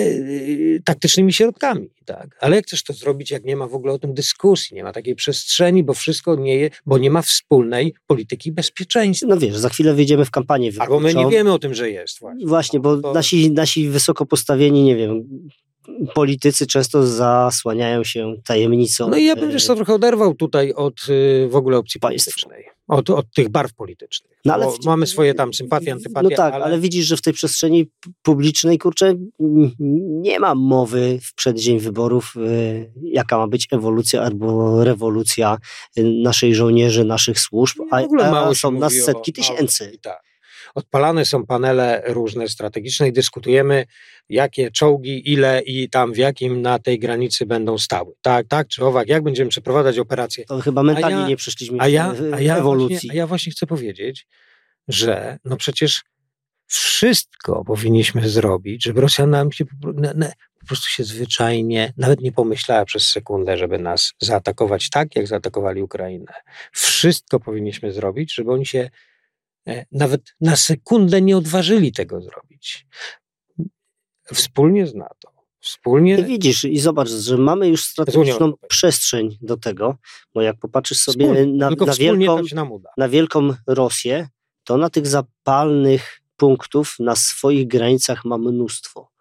[0.86, 1.90] taktycznymi środkami.
[2.06, 2.38] Tak?
[2.42, 4.92] Ale jak chcesz to zrobić, jak nie ma w ogóle o tym dyskusji, nie ma
[4.92, 9.28] takiej przestrzeni, bo wszystko nie je, bo nie ma wspólnej polityki bezpieczeństwa.
[9.28, 10.94] No wiesz, za chwilę wyjdziemy w kampanię wyborczą.
[10.94, 12.48] Albo my nie wiemy o tym, że jest właśnie.
[12.48, 15.24] Właśnie, No, bo to- nasi, nasi wysoko postawieni, nie wiem,
[16.14, 19.10] politycy często zasłaniają się tajemnicą.
[19.10, 22.00] No i ja bym e, wiesz co, trochę oderwał tutaj od y, w ogóle opcji
[22.00, 22.50] Państwo.
[22.92, 24.38] Od, od tych barw politycznych.
[24.46, 26.80] No, ale w- mamy swoje tam sympatie, antypatie, No tak, ale...
[26.80, 27.90] widzisz, że w tej przestrzeni
[28.22, 29.14] publicznej, kurczę,
[30.22, 35.58] nie ma mowy w przeddzień wyborów, y, jaka ma być ewolucja albo rewolucja
[35.98, 39.36] y, naszych żołnierzy, naszych służb, a, w ogóle mało a są nas o- setki mało-
[39.52, 39.98] tysięcy.
[40.02, 40.31] Tak.
[40.76, 43.86] Odpalane są panele różne strategiczne i dyskutujemy,
[44.30, 48.14] jakie czołgi, ile i tam w jakim na tej granicy będą stały.
[48.22, 50.46] Tak, tak czy owak, jak będziemy przeprowadzać operacje.
[50.46, 52.96] To chyba mentalnie ja- nie przeszliśmy A ja, a ja, ewolucji.
[52.96, 54.28] właśnie, a ja właśnie chcę powiedzieć,
[54.88, 56.02] że no przecież
[56.68, 61.94] wszystko powinniśmy zrobić, żeby Rosja nam się po, pro- na, na, po prostu się zwyczajnie,
[61.98, 66.34] nawet nie pomyślała przez sekundę, żeby nas zaatakować tak, jak zaatakowali Ukrainę.
[66.72, 68.90] Wszystko powinniśmy zrobić, żeby oni się
[69.92, 72.88] nawet na sekundę nie odważyli tego zrobić.
[74.34, 75.32] Wspólnie z NATO.
[75.60, 79.96] Wspólnie I widzisz, i zobacz, że mamy już strategiczną przestrzeń do tego,
[80.34, 82.90] bo jak popatrzysz sobie wspólnie, na, na, wielką, uda.
[82.98, 84.28] na wielką Rosję,
[84.64, 89.12] to na tych zapalnych punktów na swoich granicach ma mnóstwo.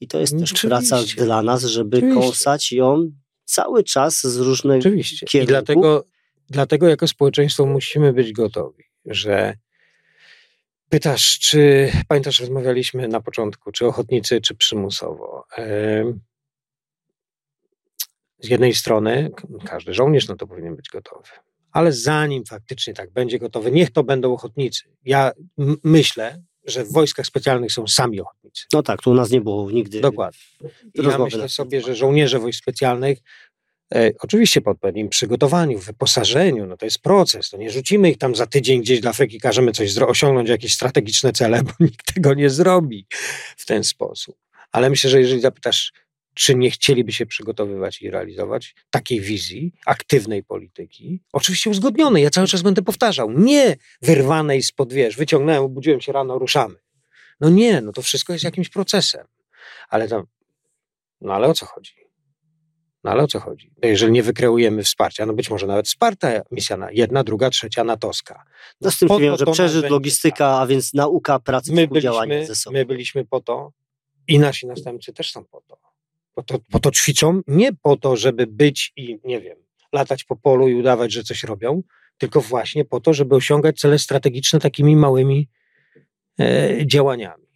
[0.00, 0.68] I to jest też Oczywiście.
[0.68, 2.20] praca dla nas, żeby Oczywiście.
[2.20, 3.10] kąsać ją
[3.44, 5.26] cały czas z różnych Oczywiście.
[5.26, 5.50] I kierunków.
[5.50, 6.04] dlatego,
[6.50, 9.54] dlatego jako społeczeństwo musimy być gotowi, że
[10.88, 15.44] pytasz, czy pamiętasz, rozmawialiśmy na początku, czy ochotnicy, czy przymusowo.
[18.38, 19.30] Z jednej strony
[19.66, 21.28] każdy żołnierz na to powinien być gotowy.
[21.72, 24.84] Ale zanim faktycznie tak będzie gotowy, niech to będą ochotnicy.
[25.04, 25.32] Ja
[25.84, 28.64] myślę, że w wojskach specjalnych są sami ochotnicy.
[28.72, 30.00] No tak, tu u nas nie było nigdy.
[30.00, 30.40] Dokładnie.
[30.94, 33.18] I ja myślę sobie, że żołnierze wojsk specjalnych,
[34.20, 38.46] oczywiście po odpowiednim przygotowaniu, wyposażeniu, no to jest proces, to nie rzucimy ich tam za
[38.46, 43.06] tydzień gdzieś do Afryki, każemy coś osiągnąć, jakieś strategiczne cele, bo nikt tego nie zrobi
[43.56, 44.36] w ten sposób.
[44.72, 45.92] Ale myślę, że jeżeli zapytasz,
[46.34, 52.46] czy nie chcieliby się przygotowywać i realizować takiej wizji, aktywnej polityki, oczywiście uzgodnionej, ja cały
[52.46, 56.74] czas będę powtarzał, nie wyrwanej spod, wiesz, wyciągnąłem, obudziłem się rano, ruszamy.
[57.40, 59.26] No nie, no to wszystko jest jakimś procesem.
[59.88, 60.26] Ale tam,
[61.20, 62.07] no ale o co chodzi?
[63.04, 63.70] No ale o co chodzi?
[63.82, 68.44] Jeżeli nie wykreujemy wsparcia, no być może nawet wsparta misja na jedna, druga, trzecia natowska.
[68.80, 72.74] No z tym po się wiąże logistyka, a więc nauka pracy, My byliśmy, ze sobą.
[72.74, 73.72] my byliśmy po to
[74.28, 75.78] i nasi następcy też są po to.
[76.34, 76.58] Po, to.
[76.70, 79.56] po to ćwiczą, nie po to, żeby być i nie wiem,
[79.92, 81.82] latać po polu i udawać, że coś robią,
[82.18, 85.48] tylko właśnie po to, żeby osiągać cele strategiczne takimi małymi
[86.40, 87.47] e, działaniami.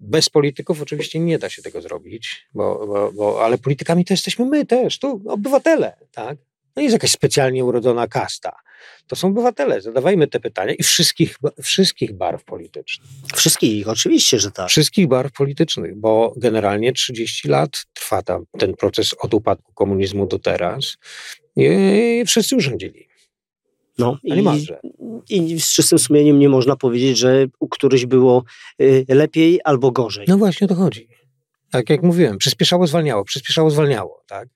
[0.00, 4.44] Bez polityków oczywiście nie da się tego zrobić, bo, bo, bo, ale politykami to jesteśmy
[4.44, 6.38] my też, tu obywatele, tak?
[6.76, 8.52] No nie jest jakaś specjalnie urodzona kasta.
[9.06, 9.80] To są obywatele.
[9.80, 13.08] Zadawajmy te pytania i wszystkich, wszystkich barw politycznych.
[13.34, 14.68] Wszystkich, oczywiście, że tak.
[14.68, 20.38] Wszystkich barw politycznych, bo generalnie 30 lat trwa tam ten proces od upadku komunizmu do
[20.38, 20.96] teraz
[21.56, 23.09] i wszyscy urządzili.
[23.98, 24.80] No, A i, niemalże.
[25.30, 28.44] I z czystym sumieniem nie można powiedzieć, że u któryś było
[28.82, 30.24] y, lepiej albo gorzej.
[30.28, 31.08] No właśnie o to chodzi.
[31.70, 34.48] Tak jak mówiłem, przyspieszało, zwalniało, przyspieszało, zwalniało, tak?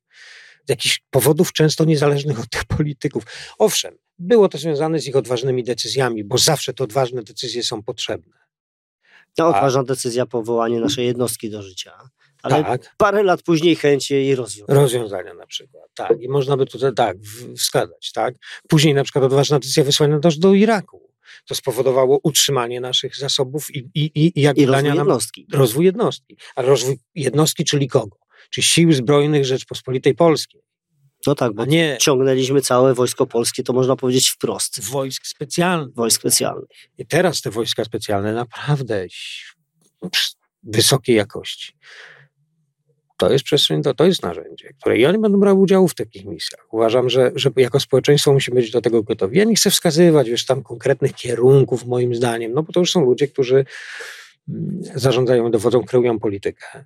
[0.66, 3.22] Z jakichś powodów często niezależnych od tych polityków.
[3.58, 8.32] Owszem, było to związane z ich odważnymi decyzjami, bo zawsze te odważne decyzje są potrzebne.
[9.38, 11.92] No, a- odważna decyzja powołanie naszej jednostki do życia.
[12.44, 14.76] Ale tak, parę lat później chęć jej rozwiązać.
[14.76, 16.20] rozwiązania na przykład, tak.
[16.20, 17.16] I można by tutaj tak
[17.56, 18.34] wskazać, tak.
[18.68, 21.10] Później na przykład odważna decyzja wysłania nas do Iraku.
[21.48, 25.46] To spowodowało utrzymanie naszych zasobów i, i, i, i jakby I rozwój dania nam jednostki.
[25.52, 26.36] rozwój jednostki.
[26.56, 28.16] A rozwój jednostki, czyli kogo?
[28.50, 30.60] Czyli Sił Zbrojnych Rzeczpospolitej Polskiej,
[31.26, 34.90] No tak, bo nie ciągnęliśmy całe wojsko polskie, to można powiedzieć wprost.
[34.90, 35.94] wojsk specjalnych.
[35.94, 36.68] Wojsk specjalnych.
[36.98, 39.06] I teraz te wojska specjalne naprawdę
[40.62, 41.72] wysokiej jakości.
[43.16, 46.24] To jest przestrzeń, to, to jest narzędzie, które i oni będą brały udział w takich
[46.24, 46.74] misjach.
[46.74, 49.38] Uważam, że, że jako społeczeństwo musimy być do tego gotowi.
[49.38, 53.04] Ja nie chcę wskazywać, wiesz, tam konkretnych kierunków moim zdaniem, no bo to już są
[53.04, 53.64] ludzie, którzy
[54.48, 56.84] mm, zarządzają, dowodzą, kreują politykę.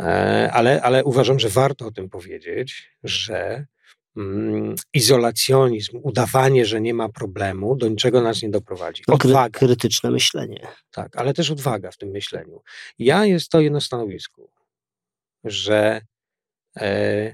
[0.00, 3.66] E, ale, ale uważam, że warto o tym powiedzieć, że
[4.16, 9.02] mm, izolacjonizm, udawanie, że nie ma problemu, do niczego nas nie doprowadzi.
[9.06, 9.58] Odwaga.
[9.58, 10.66] Krytyczne myślenie.
[10.90, 12.62] Tak, ale też odwaga w tym myśleniu.
[12.98, 14.50] Ja jest to jedno stanowisku
[15.44, 16.00] że
[16.76, 17.32] e,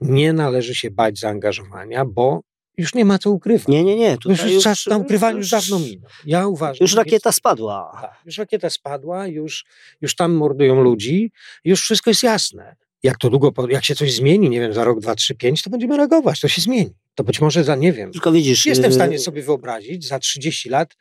[0.00, 2.40] nie należy się bać zaangażowania, bo
[2.78, 3.68] już nie ma co ukrywać.
[3.68, 4.16] Nie, nie, nie.
[4.24, 6.10] Już, już czas na ukrywanie już dawno minął.
[6.26, 6.76] Ja uważam.
[6.80, 7.98] Już rakieta jest, spadła.
[8.00, 9.64] Tak, już rakieta spadła, już,
[10.00, 11.32] już tam mordują ludzi,
[11.64, 12.76] już wszystko jest jasne.
[13.02, 15.70] Jak to długo, jak się coś zmieni, nie wiem, za rok, dwa, trzy, pięć, to
[15.70, 16.94] będziemy reagować, to się zmieni.
[17.14, 18.12] To być może za, nie wiem.
[18.12, 18.66] Tylko widzisz.
[18.66, 20.96] Jestem w y, stanie sobie wyobrazić za 30 lat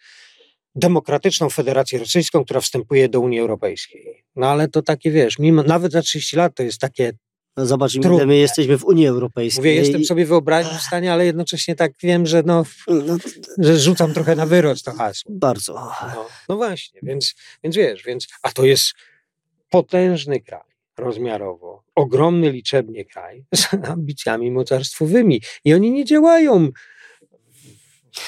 [0.75, 4.23] demokratyczną Federację Rosyjską, która wstępuje do Unii Europejskiej.
[4.35, 7.13] No ale to takie, wiesz, mimo, nawet za 30 lat to jest takie
[7.57, 7.95] no zobacz,
[8.25, 9.61] my jesteśmy w Unii Europejskiej.
[9.61, 13.17] Mówię, jestem sobie wyobraźni w stanie, ale jednocześnie tak wiem, że no, no
[13.57, 15.31] że rzucam trochę na wyrost to hasło.
[15.35, 15.73] Bardzo.
[15.73, 18.93] No, no właśnie, więc, więc wiesz, więc, a to jest
[19.69, 26.69] potężny kraj rozmiarowo, ogromny liczebnie kraj z ambicjami mocarstwowymi i oni nie działają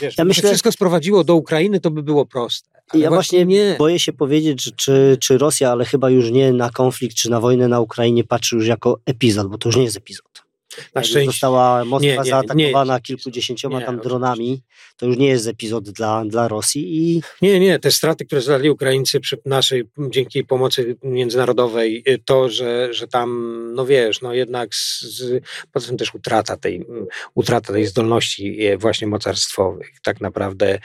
[0.01, 2.69] Wiesz, ja myślę, wszystko sprowadziło do Ukrainy, to by było proste.
[2.93, 3.75] ja właśnie nie.
[3.77, 7.67] boję się powiedzieć, czy, czy Rosja, ale chyba już nie na konflikt, czy na wojnę
[7.67, 10.42] na Ukrainie patrzy już jako epizod, bo to już nie jest epizod.
[10.95, 11.31] Na szczęście.
[11.31, 14.63] Została Moskwa nie, nie, zaatakowana nie, kilkudziesięcioma tam dronami.
[14.97, 16.83] To już nie jest epizod dla, dla Rosji.
[16.97, 17.21] I...
[17.41, 17.79] Nie, nie.
[17.79, 23.53] Te straty, które zadali Ukraińcy przy naszej, dzięki pomocy międzynarodowej, y, to, że, że tam,
[23.75, 26.85] no wiesz, no jednak z, poza tym też utrata tej,
[27.33, 29.89] utrata tej zdolności y, właśnie mocarstwowych.
[30.03, 30.79] Tak naprawdę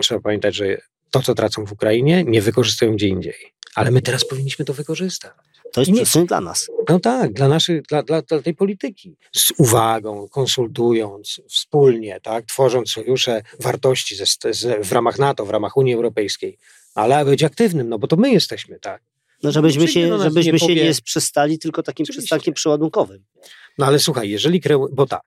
[0.00, 0.78] trzeba pamiętać, że
[1.12, 3.34] to, co tracą w Ukrainie, nie wykorzystują gdzie indziej.
[3.74, 5.32] Ale my teraz powinniśmy to wykorzystać.
[5.72, 6.70] To jest przestrzeń dla nas.
[6.88, 9.16] No tak, dla, naszych, dla, dla, dla tej polityki.
[9.36, 15.76] Z uwagą, konsultując wspólnie, tak, tworząc sojusze wartości ze, z, w ramach NATO, w ramach
[15.76, 16.58] Unii Europejskiej,
[16.94, 19.02] ale być aktywnym, no bo to my jesteśmy, tak.
[19.42, 20.84] No żebyśmy się, żebyśmy nie się powie...
[20.84, 22.20] nie przestali tylko takim Oczywiście.
[22.20, 23.24] przystankiem przeładunkowym.
[23.78, 24.88] No ale słuchaj, jeżeli kreu...
[24.92, 25.22] bo tak,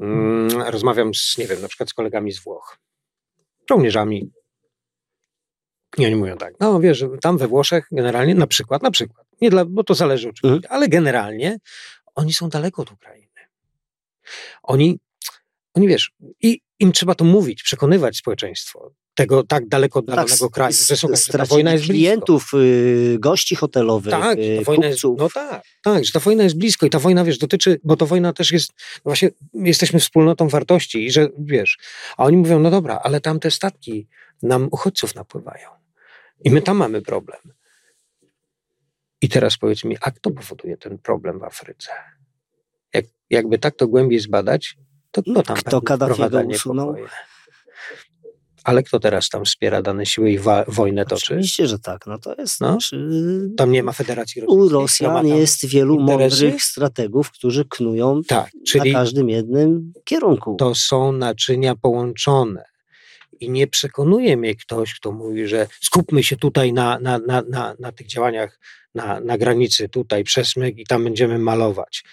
[0.00, 2.78] mm, rozmawiam z, nie wiem, na przykład z kolegami z Włoch,
[3.70, 4.30] żołnierzami,
[5.98, 9.50] i oni mówią tak, no wiesz, tam we Włoszech generalnie, na przykład, na przykład, nie
[9.50, 10.74] dla, bo to zależy oczywiście, mhm.
[10.74, 11.58] ale generalnie
[12.14, 13.26] oni są daleko od Ukrainy.
[14.62, 14.98] Oni,
[15.74, 20.74] oni wiesz, i im trzeba to mówić, przekonywać społeczeństwo tego tak daleko oddalonego tak, kraju,
[20.86, 23.18] że słuchaj, ta wojna jest klientów, blisko.
[23.18, 26.90] gości hotelowych, tak, ta wojna jest, no tak, tak, że ta wojna jest blisko i
[26.90, 31.10] ta wojna, wiesz, dotyczy, bo ta wojna też jest, no właśnie jesteśmy wspólnotą wartości i
[31.10, 31.78] że, wiesz,
[32.16, 34.06] a oni mówią, no dobra, ale tam te statki
[34.42, 35.68] nam uchodźców napływają.
[36.44, 37.40] I my tam mamy problem.
[39.20, 41.90] I teraz powiedz mi, a kto powoduje ten problem w Afryce?
[42.94, 44.76] Jak, jakby tak to głębiej zbadać,
[45.10, 46.94] to kto tam kto Kaddafiego usunął?
[48.64, 51.24] Ale kto teraz tam wspiera dane siły i wojnę toczy?
[51.24, 52.06] Oczywiście, że tak.
[52.06, 52.60] No to jest.
[52.60, 53.08] No, znaczy,
[53.56, 54.66] tam nie ma Federacji Rosyjskiej.
[54.66, 56.44] U Rosjan jest wielu interesy?
[56.44, 60.56] mądrych strategów, którzy knują tak, na każdym jednym kierunku.
[60.58, 62.64] To są naczynia połączone.
[63.40, 67.74] I nie przekonuje mnie ktoś, kto mówi, że skupmy się tutaj na, na, na, na,
[67.78, 68.60] na tych działaniach
[68.94, 72.04] na, na granicy, tutaj przesmyk i tam będziemy malować.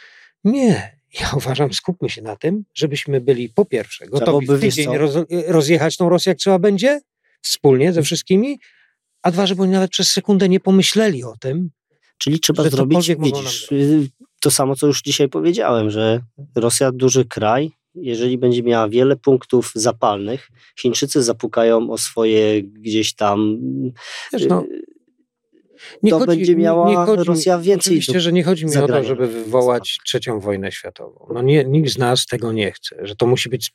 [0.43, 5.15] Nie, ja uważam, skupmy się na tym, żebyśmy byli po pierwsze gotowi w tydzień roz,
[5.47, 7.01] rozjechać tą Rosję, jak trzeba będzie,
[7.41, 8.59] wspólnie ze wszystkimi,
[9.21, 11.69] a dwa, żeby oni nawet przez sekundę nie pomyśleli o tym,
[12.17, 14.09] Czyli trzeba zrobić, widzisz, y,
[14.41, 16.21] to samo, co już dzisiaj powiedziałem, że
[16.55, 23.57] Rosja duży kraj, jeżeli będzie miała wiele punktów zapalnych, Chińczycy zapukają o swoje gdzieś tam.
[24.33, 24.93] Wiesz, no, y,
[26.03, 27.91] nie to chodzi, będzie miała nie chodzi, Rosja więcej.
[27.93, 31.27] Oczywiście, że nie chodzi mi o to, żeby wywołać trzecią wojnę światową.
[31.33, 33.73] No nie, nikt z nas tego nie chce, że to musi być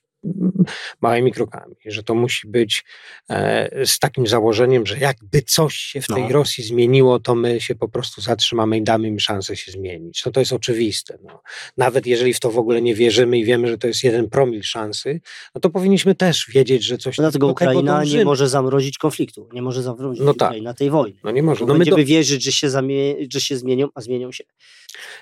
[1.00, 2.84] małymi krokami, że to musi być
[3.30, 6.28] e, z takim założeniem, że jakby coś się w tej no.
[6.28, 10.22] Rosji zmieniło, to my się po prostu zatrzymamy i damy im szansę się zmienić.
[10.26, 11.18] No to jest oczywiste.
[11.22, 11.42] No.
[11.76, 14.62] Nawet jeżeli w to w ogóle nie wierzymy i wiemy, że to jest jeden promil
[14.62, 15.20] szansy,
[15.54, 17.18] no to powinniśmy też wiedzieć, że coś...
[17.18, 20.60] No dlatego Ukraina nie może zamrozić konfliktu, nie może zamrozić no tak.
[20.62, 21.20] na tej wojnie.
[21.24, 21.66] No nie może.
[21.66, 22.06] No będziemy do...
[22.06, 23.14] wierzyć, że się, zamie...
[23.32, 24.44] że się zmienią, a zmienią się.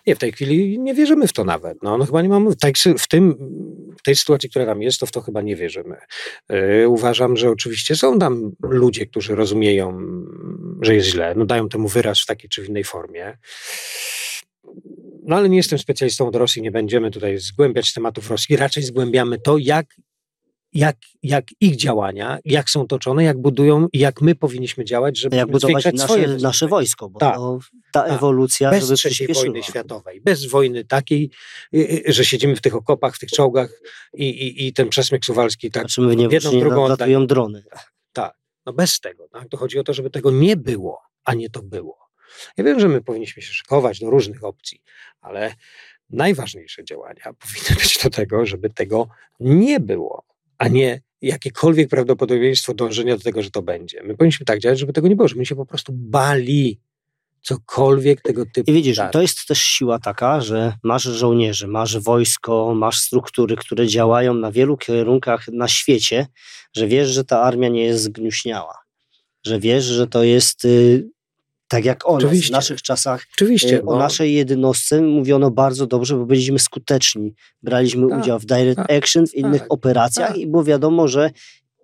[0.06, 1.82] Nie, w tej chwili nie wierzymy w to nawet.
[1.82, 3.34] No, no chyba nie mamy, tak, w, tym,
[3.98, 5.96] w tej sytuacji, która tam jest, to w to chyba nie wierzymy.
[6.50, 9.98] Yy, uważam, że oczywiście są tam ludzie, którzy rozumieją,
[10.82, 13.38] że jest źle, no dają temu wyraz w takiej czy innej formie.
[15.22, 19.38] No ale nie jestem specjalistą od Rosji, nie będziemy tutaj zgłębiać tematów Rosji, raczej zgłębiamy
[19.38, 19.86] to, jak
[20.76, 25.36] jak, jak ich działania, jak są toczone, jak budują i jak my powinniśmy działać, żeby
[25.36, 27.34] Jak budować nasze, nasze wojsko, bo Tak.
[27.34, 27.58] to,
[27.92, 28.12] ta Tak.
[28.12, 31.30] ewolucja, bez żeby trzeciej wojny światowej, bez wojny takiej,
[31.74, 33.80] y, y, że siedzimy w tych okopach, w tych czołgach
[34.14, 37.64] i, i, i ten przesmyk suwalski tak, Znaczy my w jedną, Niemczech drugą nadlatują drony.
[38.66, 39.28] no bez tego.
[39.28, 39.48] Tak?
[39.48, 41.98] To chodzi o to, żeby tego nie było, a nie to było.
[42.56, 44.82] Ja wiem, że my powinniśmy się szykować do różnych opcji,
[45.20, 45.54] ale
[46.10, 49.08] najważniejsze działania powinny być do tego, żeby tego
[49.40, 50.24] nie było,
[50.58, 54.02] a nie jakiekolwiek prawdopodobieństwo dążenia do tego, że to będzie.
[54.02, 56.80] My powinniśmy tak działać, żeby tego nie było, żeby my się po prostu bali
[57.46, 58.70] cokolwiek tego typu.
[58.70, 63.86] I widzisz, to jest też siła taka, że masz żołnierzy, masz wojsko, masz struktury, które
[63.86, 66.26] działają na wielu kierunkach na świecie,
[66.76, 68.78] że wiesz, że ta armia nie jest zgnuśniała.
[69.46, 71.08] Że wiesz, że to jest y,
[71.68, 72.32] tak jak o nas.
[72.32, 77.34] W naszych czasach Oczywiście, bo o naszej jednostce mówiono bardzo dobrze, bo byliśmy skuteczni.
[77.62, 80.38] Braliśmy Tak, udział w direct tak, action, w innych tak, operacjach tak.
[80.38, 81.30] i było wiadomo, że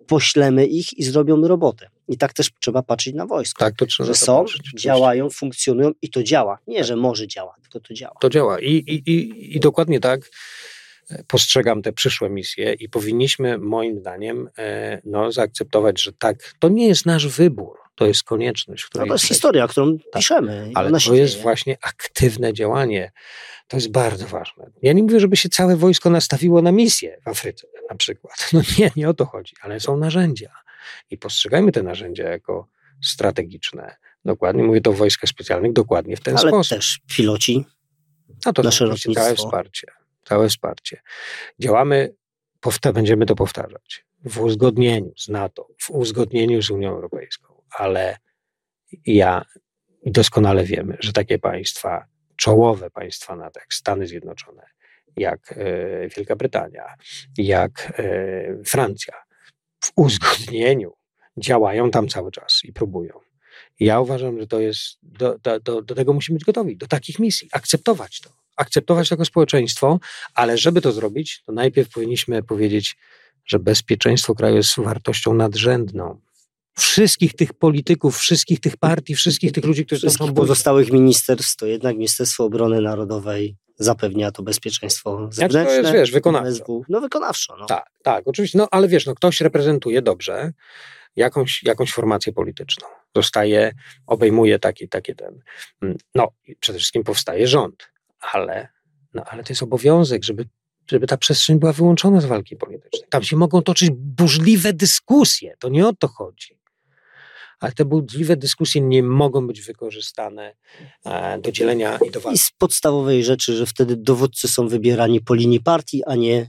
[0.07, 1.89] poślemy ich i zrobią robotę.
[2.07, 3.59] I tak też trzeba patrzeć na wojsko.
[3.59, 6.57] tak to trzeba że są, patrzeć, działają, funkcjonują i to działa.
[6.67, 8.15] Nie, że może działa, tylko to działa.
[8.19, 8.59] To działa.
[8.59, 10.29] I, i, i, I dokładnie tak
[11.09, 16.69] e, postrzegam te przyszłe misje i powinniśmy moim zdaniem e, no, zaakceptować, że tak, to
[16.69, 20.67] nie jest nasz wybór, to jest konieczność, No której to jest historia, którą piszemy.
[20.71, 21.43] i Ale to się jest dzieje.
[21.43, 23.11] właśnie aktywne działanie.
[23.67, 24.71] To jest bardzo ważne.
[24.81, 28.33] Ja nie mówię, żeby się całe wojsko nastawiło na misję w Afryce na przykład.
[28.53, 30.51] No nie, nie o to chodzi, ale są narzędzia.
[31.09, 32.67] I postrzegajmy te narzędzia jako
[33.03, 33.95] strategiczne.
[34.25, 36.77] Dokładnie, mówię to o wojskach specjalnych, dokładnie w ten Ale sposób.
[36.77, 37.65] też piloci.
[38.45, 39.47] No to nasze oczywiście całe lotnictwo.
[39.47, 39.87] wsparcie.
[40.23, 41.01] Całe wsparcie.
[41.59, 42.15] Działamy,
[42.61, 48.17] powta- będziemy to powtarzać, w uzgodnieniu z NATO, w uzgodnieniu z Unią Europejską, ale
[49.05, 49.45] ja
[50.05, 52.05] doskonale wiemy, że takie państwa,
[52.35, 54.65] czołowe państwa NATO, jak Stany Zjednoczone,
[55.15, 56.85] jak e, Wielka Brytania,
[57.37, 59.13] jak e, Francja,
[59.83, 60.93] w uzgodnieniu
[61.37, 63.19] działają tam cały czas i próbują.
[63.79, 67.49] Ja uważam, że to jest, do, do, do, tego musimy być gotowi, do takich misji,
[67.51, 68.29] akceptować to.
[68.55, 69.99] Akceptować to jako społeczeństwo,
[70.33, 72.97] ale żeby to zrobić, to najpierw powinniśmy powiedzieć,
[73.45, 76.21] że bezpieczeństwo kraju jest wartością nadrzędną.
[76.73, 81.65] Wszystkich tych polityków, wszystkich tych partii, wszystkich tych ludzi, którzy Wszystkich są pozostałych ministerstw, to
[81.65, 85.75] jednak Ministerstwo Obrony Narodowej zapewnia to bezpieczeństwo Jak to zewnętrzne.
[85.75, 86.81] jest, wiesz, wykonawczo.
[86.89, 87.55] No wykonawczo.
[87.59, 87.65] No.
[87.65, 88.57] Tak, tak, oczywiście.
[88.57, 90.53] No ale wiesz, no, ktoś reprezentuje dobrze
[91.15, 92.87] jakąś, jakąś formację polityczną.
[93.15, 93.71] Zostaje,
[94.07, 95.39] obejmuje taki, taki ten.
[95.81, 96.27] mm, No,
[96.59, 97.89] przede wszystkim powstaje rząd,
[98.33, 98.67] ale,
[99.13, 100.45] no, ale to jest obowiązek, żeby,
[100.91, 103.09] żeby ta przestrzeń była wyłączona z walki politycznej.
[103.09, 106.57] Tam się mogą toczyć burzliwe dyskusje, to nie o to chodzi.
[107.63, 110.55] Ale te burzliwe dyskusje nie mogą być wykorzystane
[111.05, 112.39] e, do dzielenia i do I walki.
[112.39, 116.47] z podstawowej rzeczy, że wtedy dowódcy są wybierani po linii partii, a nie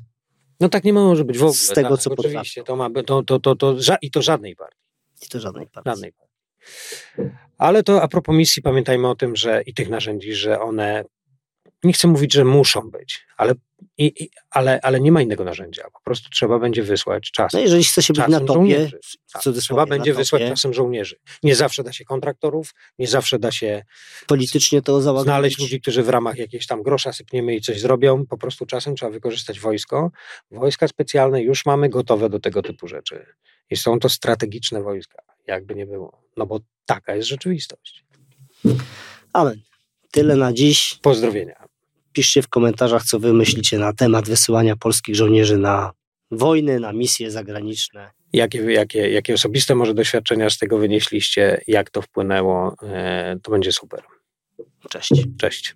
[0.61, 1.55] No tak nie może być w ogóle.
[1.55, 4.81] Z tego, tak, co Oczywiście, to ma, to, to, to, to, i to żadnej partii.
[5.23, 5.91] i to żadnej partii.
[5.91, 6.35] Żadnej partii.
[7.59, 11.05] Ale to a propos misji, pamiętajmy o tym, że i tych narzędzi, że one,
[11.85, 13.55] nie chcę mówić, że muszą być, ale,
[13.99, 15.85] i, i, ale, ale nie ma innego narzędzia.
[15.93, 17.61] Po prostu trzeba będzie wysłać czasem.
[17.61, 18.91] No jeżeli chce się być na topie,
[19.33, 21.17] Tak, trzeba będzie na wysłać topie, czasem żołnierzy.
[21.43, 23.85] Nie zawsze da się kontraktorów, nie zawsze da się
[24.27, 25.27] politycznie to załagodzić.
[25.27, 28.27] znaleźć ludzi, którzy w ramach jakiegoś tam grosza sypniemy i coś zrobią.
[28.27, 30.11] Po prostu czasem trzeba wykorzystać wojsko.
[30.51, 33.27] Wojska specjalne już mamy gotowe do tego typu rzeczy.
[33.71, 36.23] I są to strategiczne wojska, jakby nie było.
[36.37, 38.05] No bo taka jest rzeczywistość.
[39.33, 39.61] Amen.
[40.11, 40.99] Tyle na dziś.
[41.03, 41.65] Pozdrowienia.
[42.15, 45.93] Piszcie w komentarzach, co wy myślicie na temat wysyłania polskich żołnierzy na
[46.31, 48.11] wojny, na misje zagraniczne.
[48.33, 53.73] Jakie, jakie, jakie osobiste może doświadczenia z tego wynieśliście, jak to wpłynęło, e, to będzie
[53.73, 54.03] super.
[54.91, 55.11] Cześć.
[55.39, 55.75] Cześć.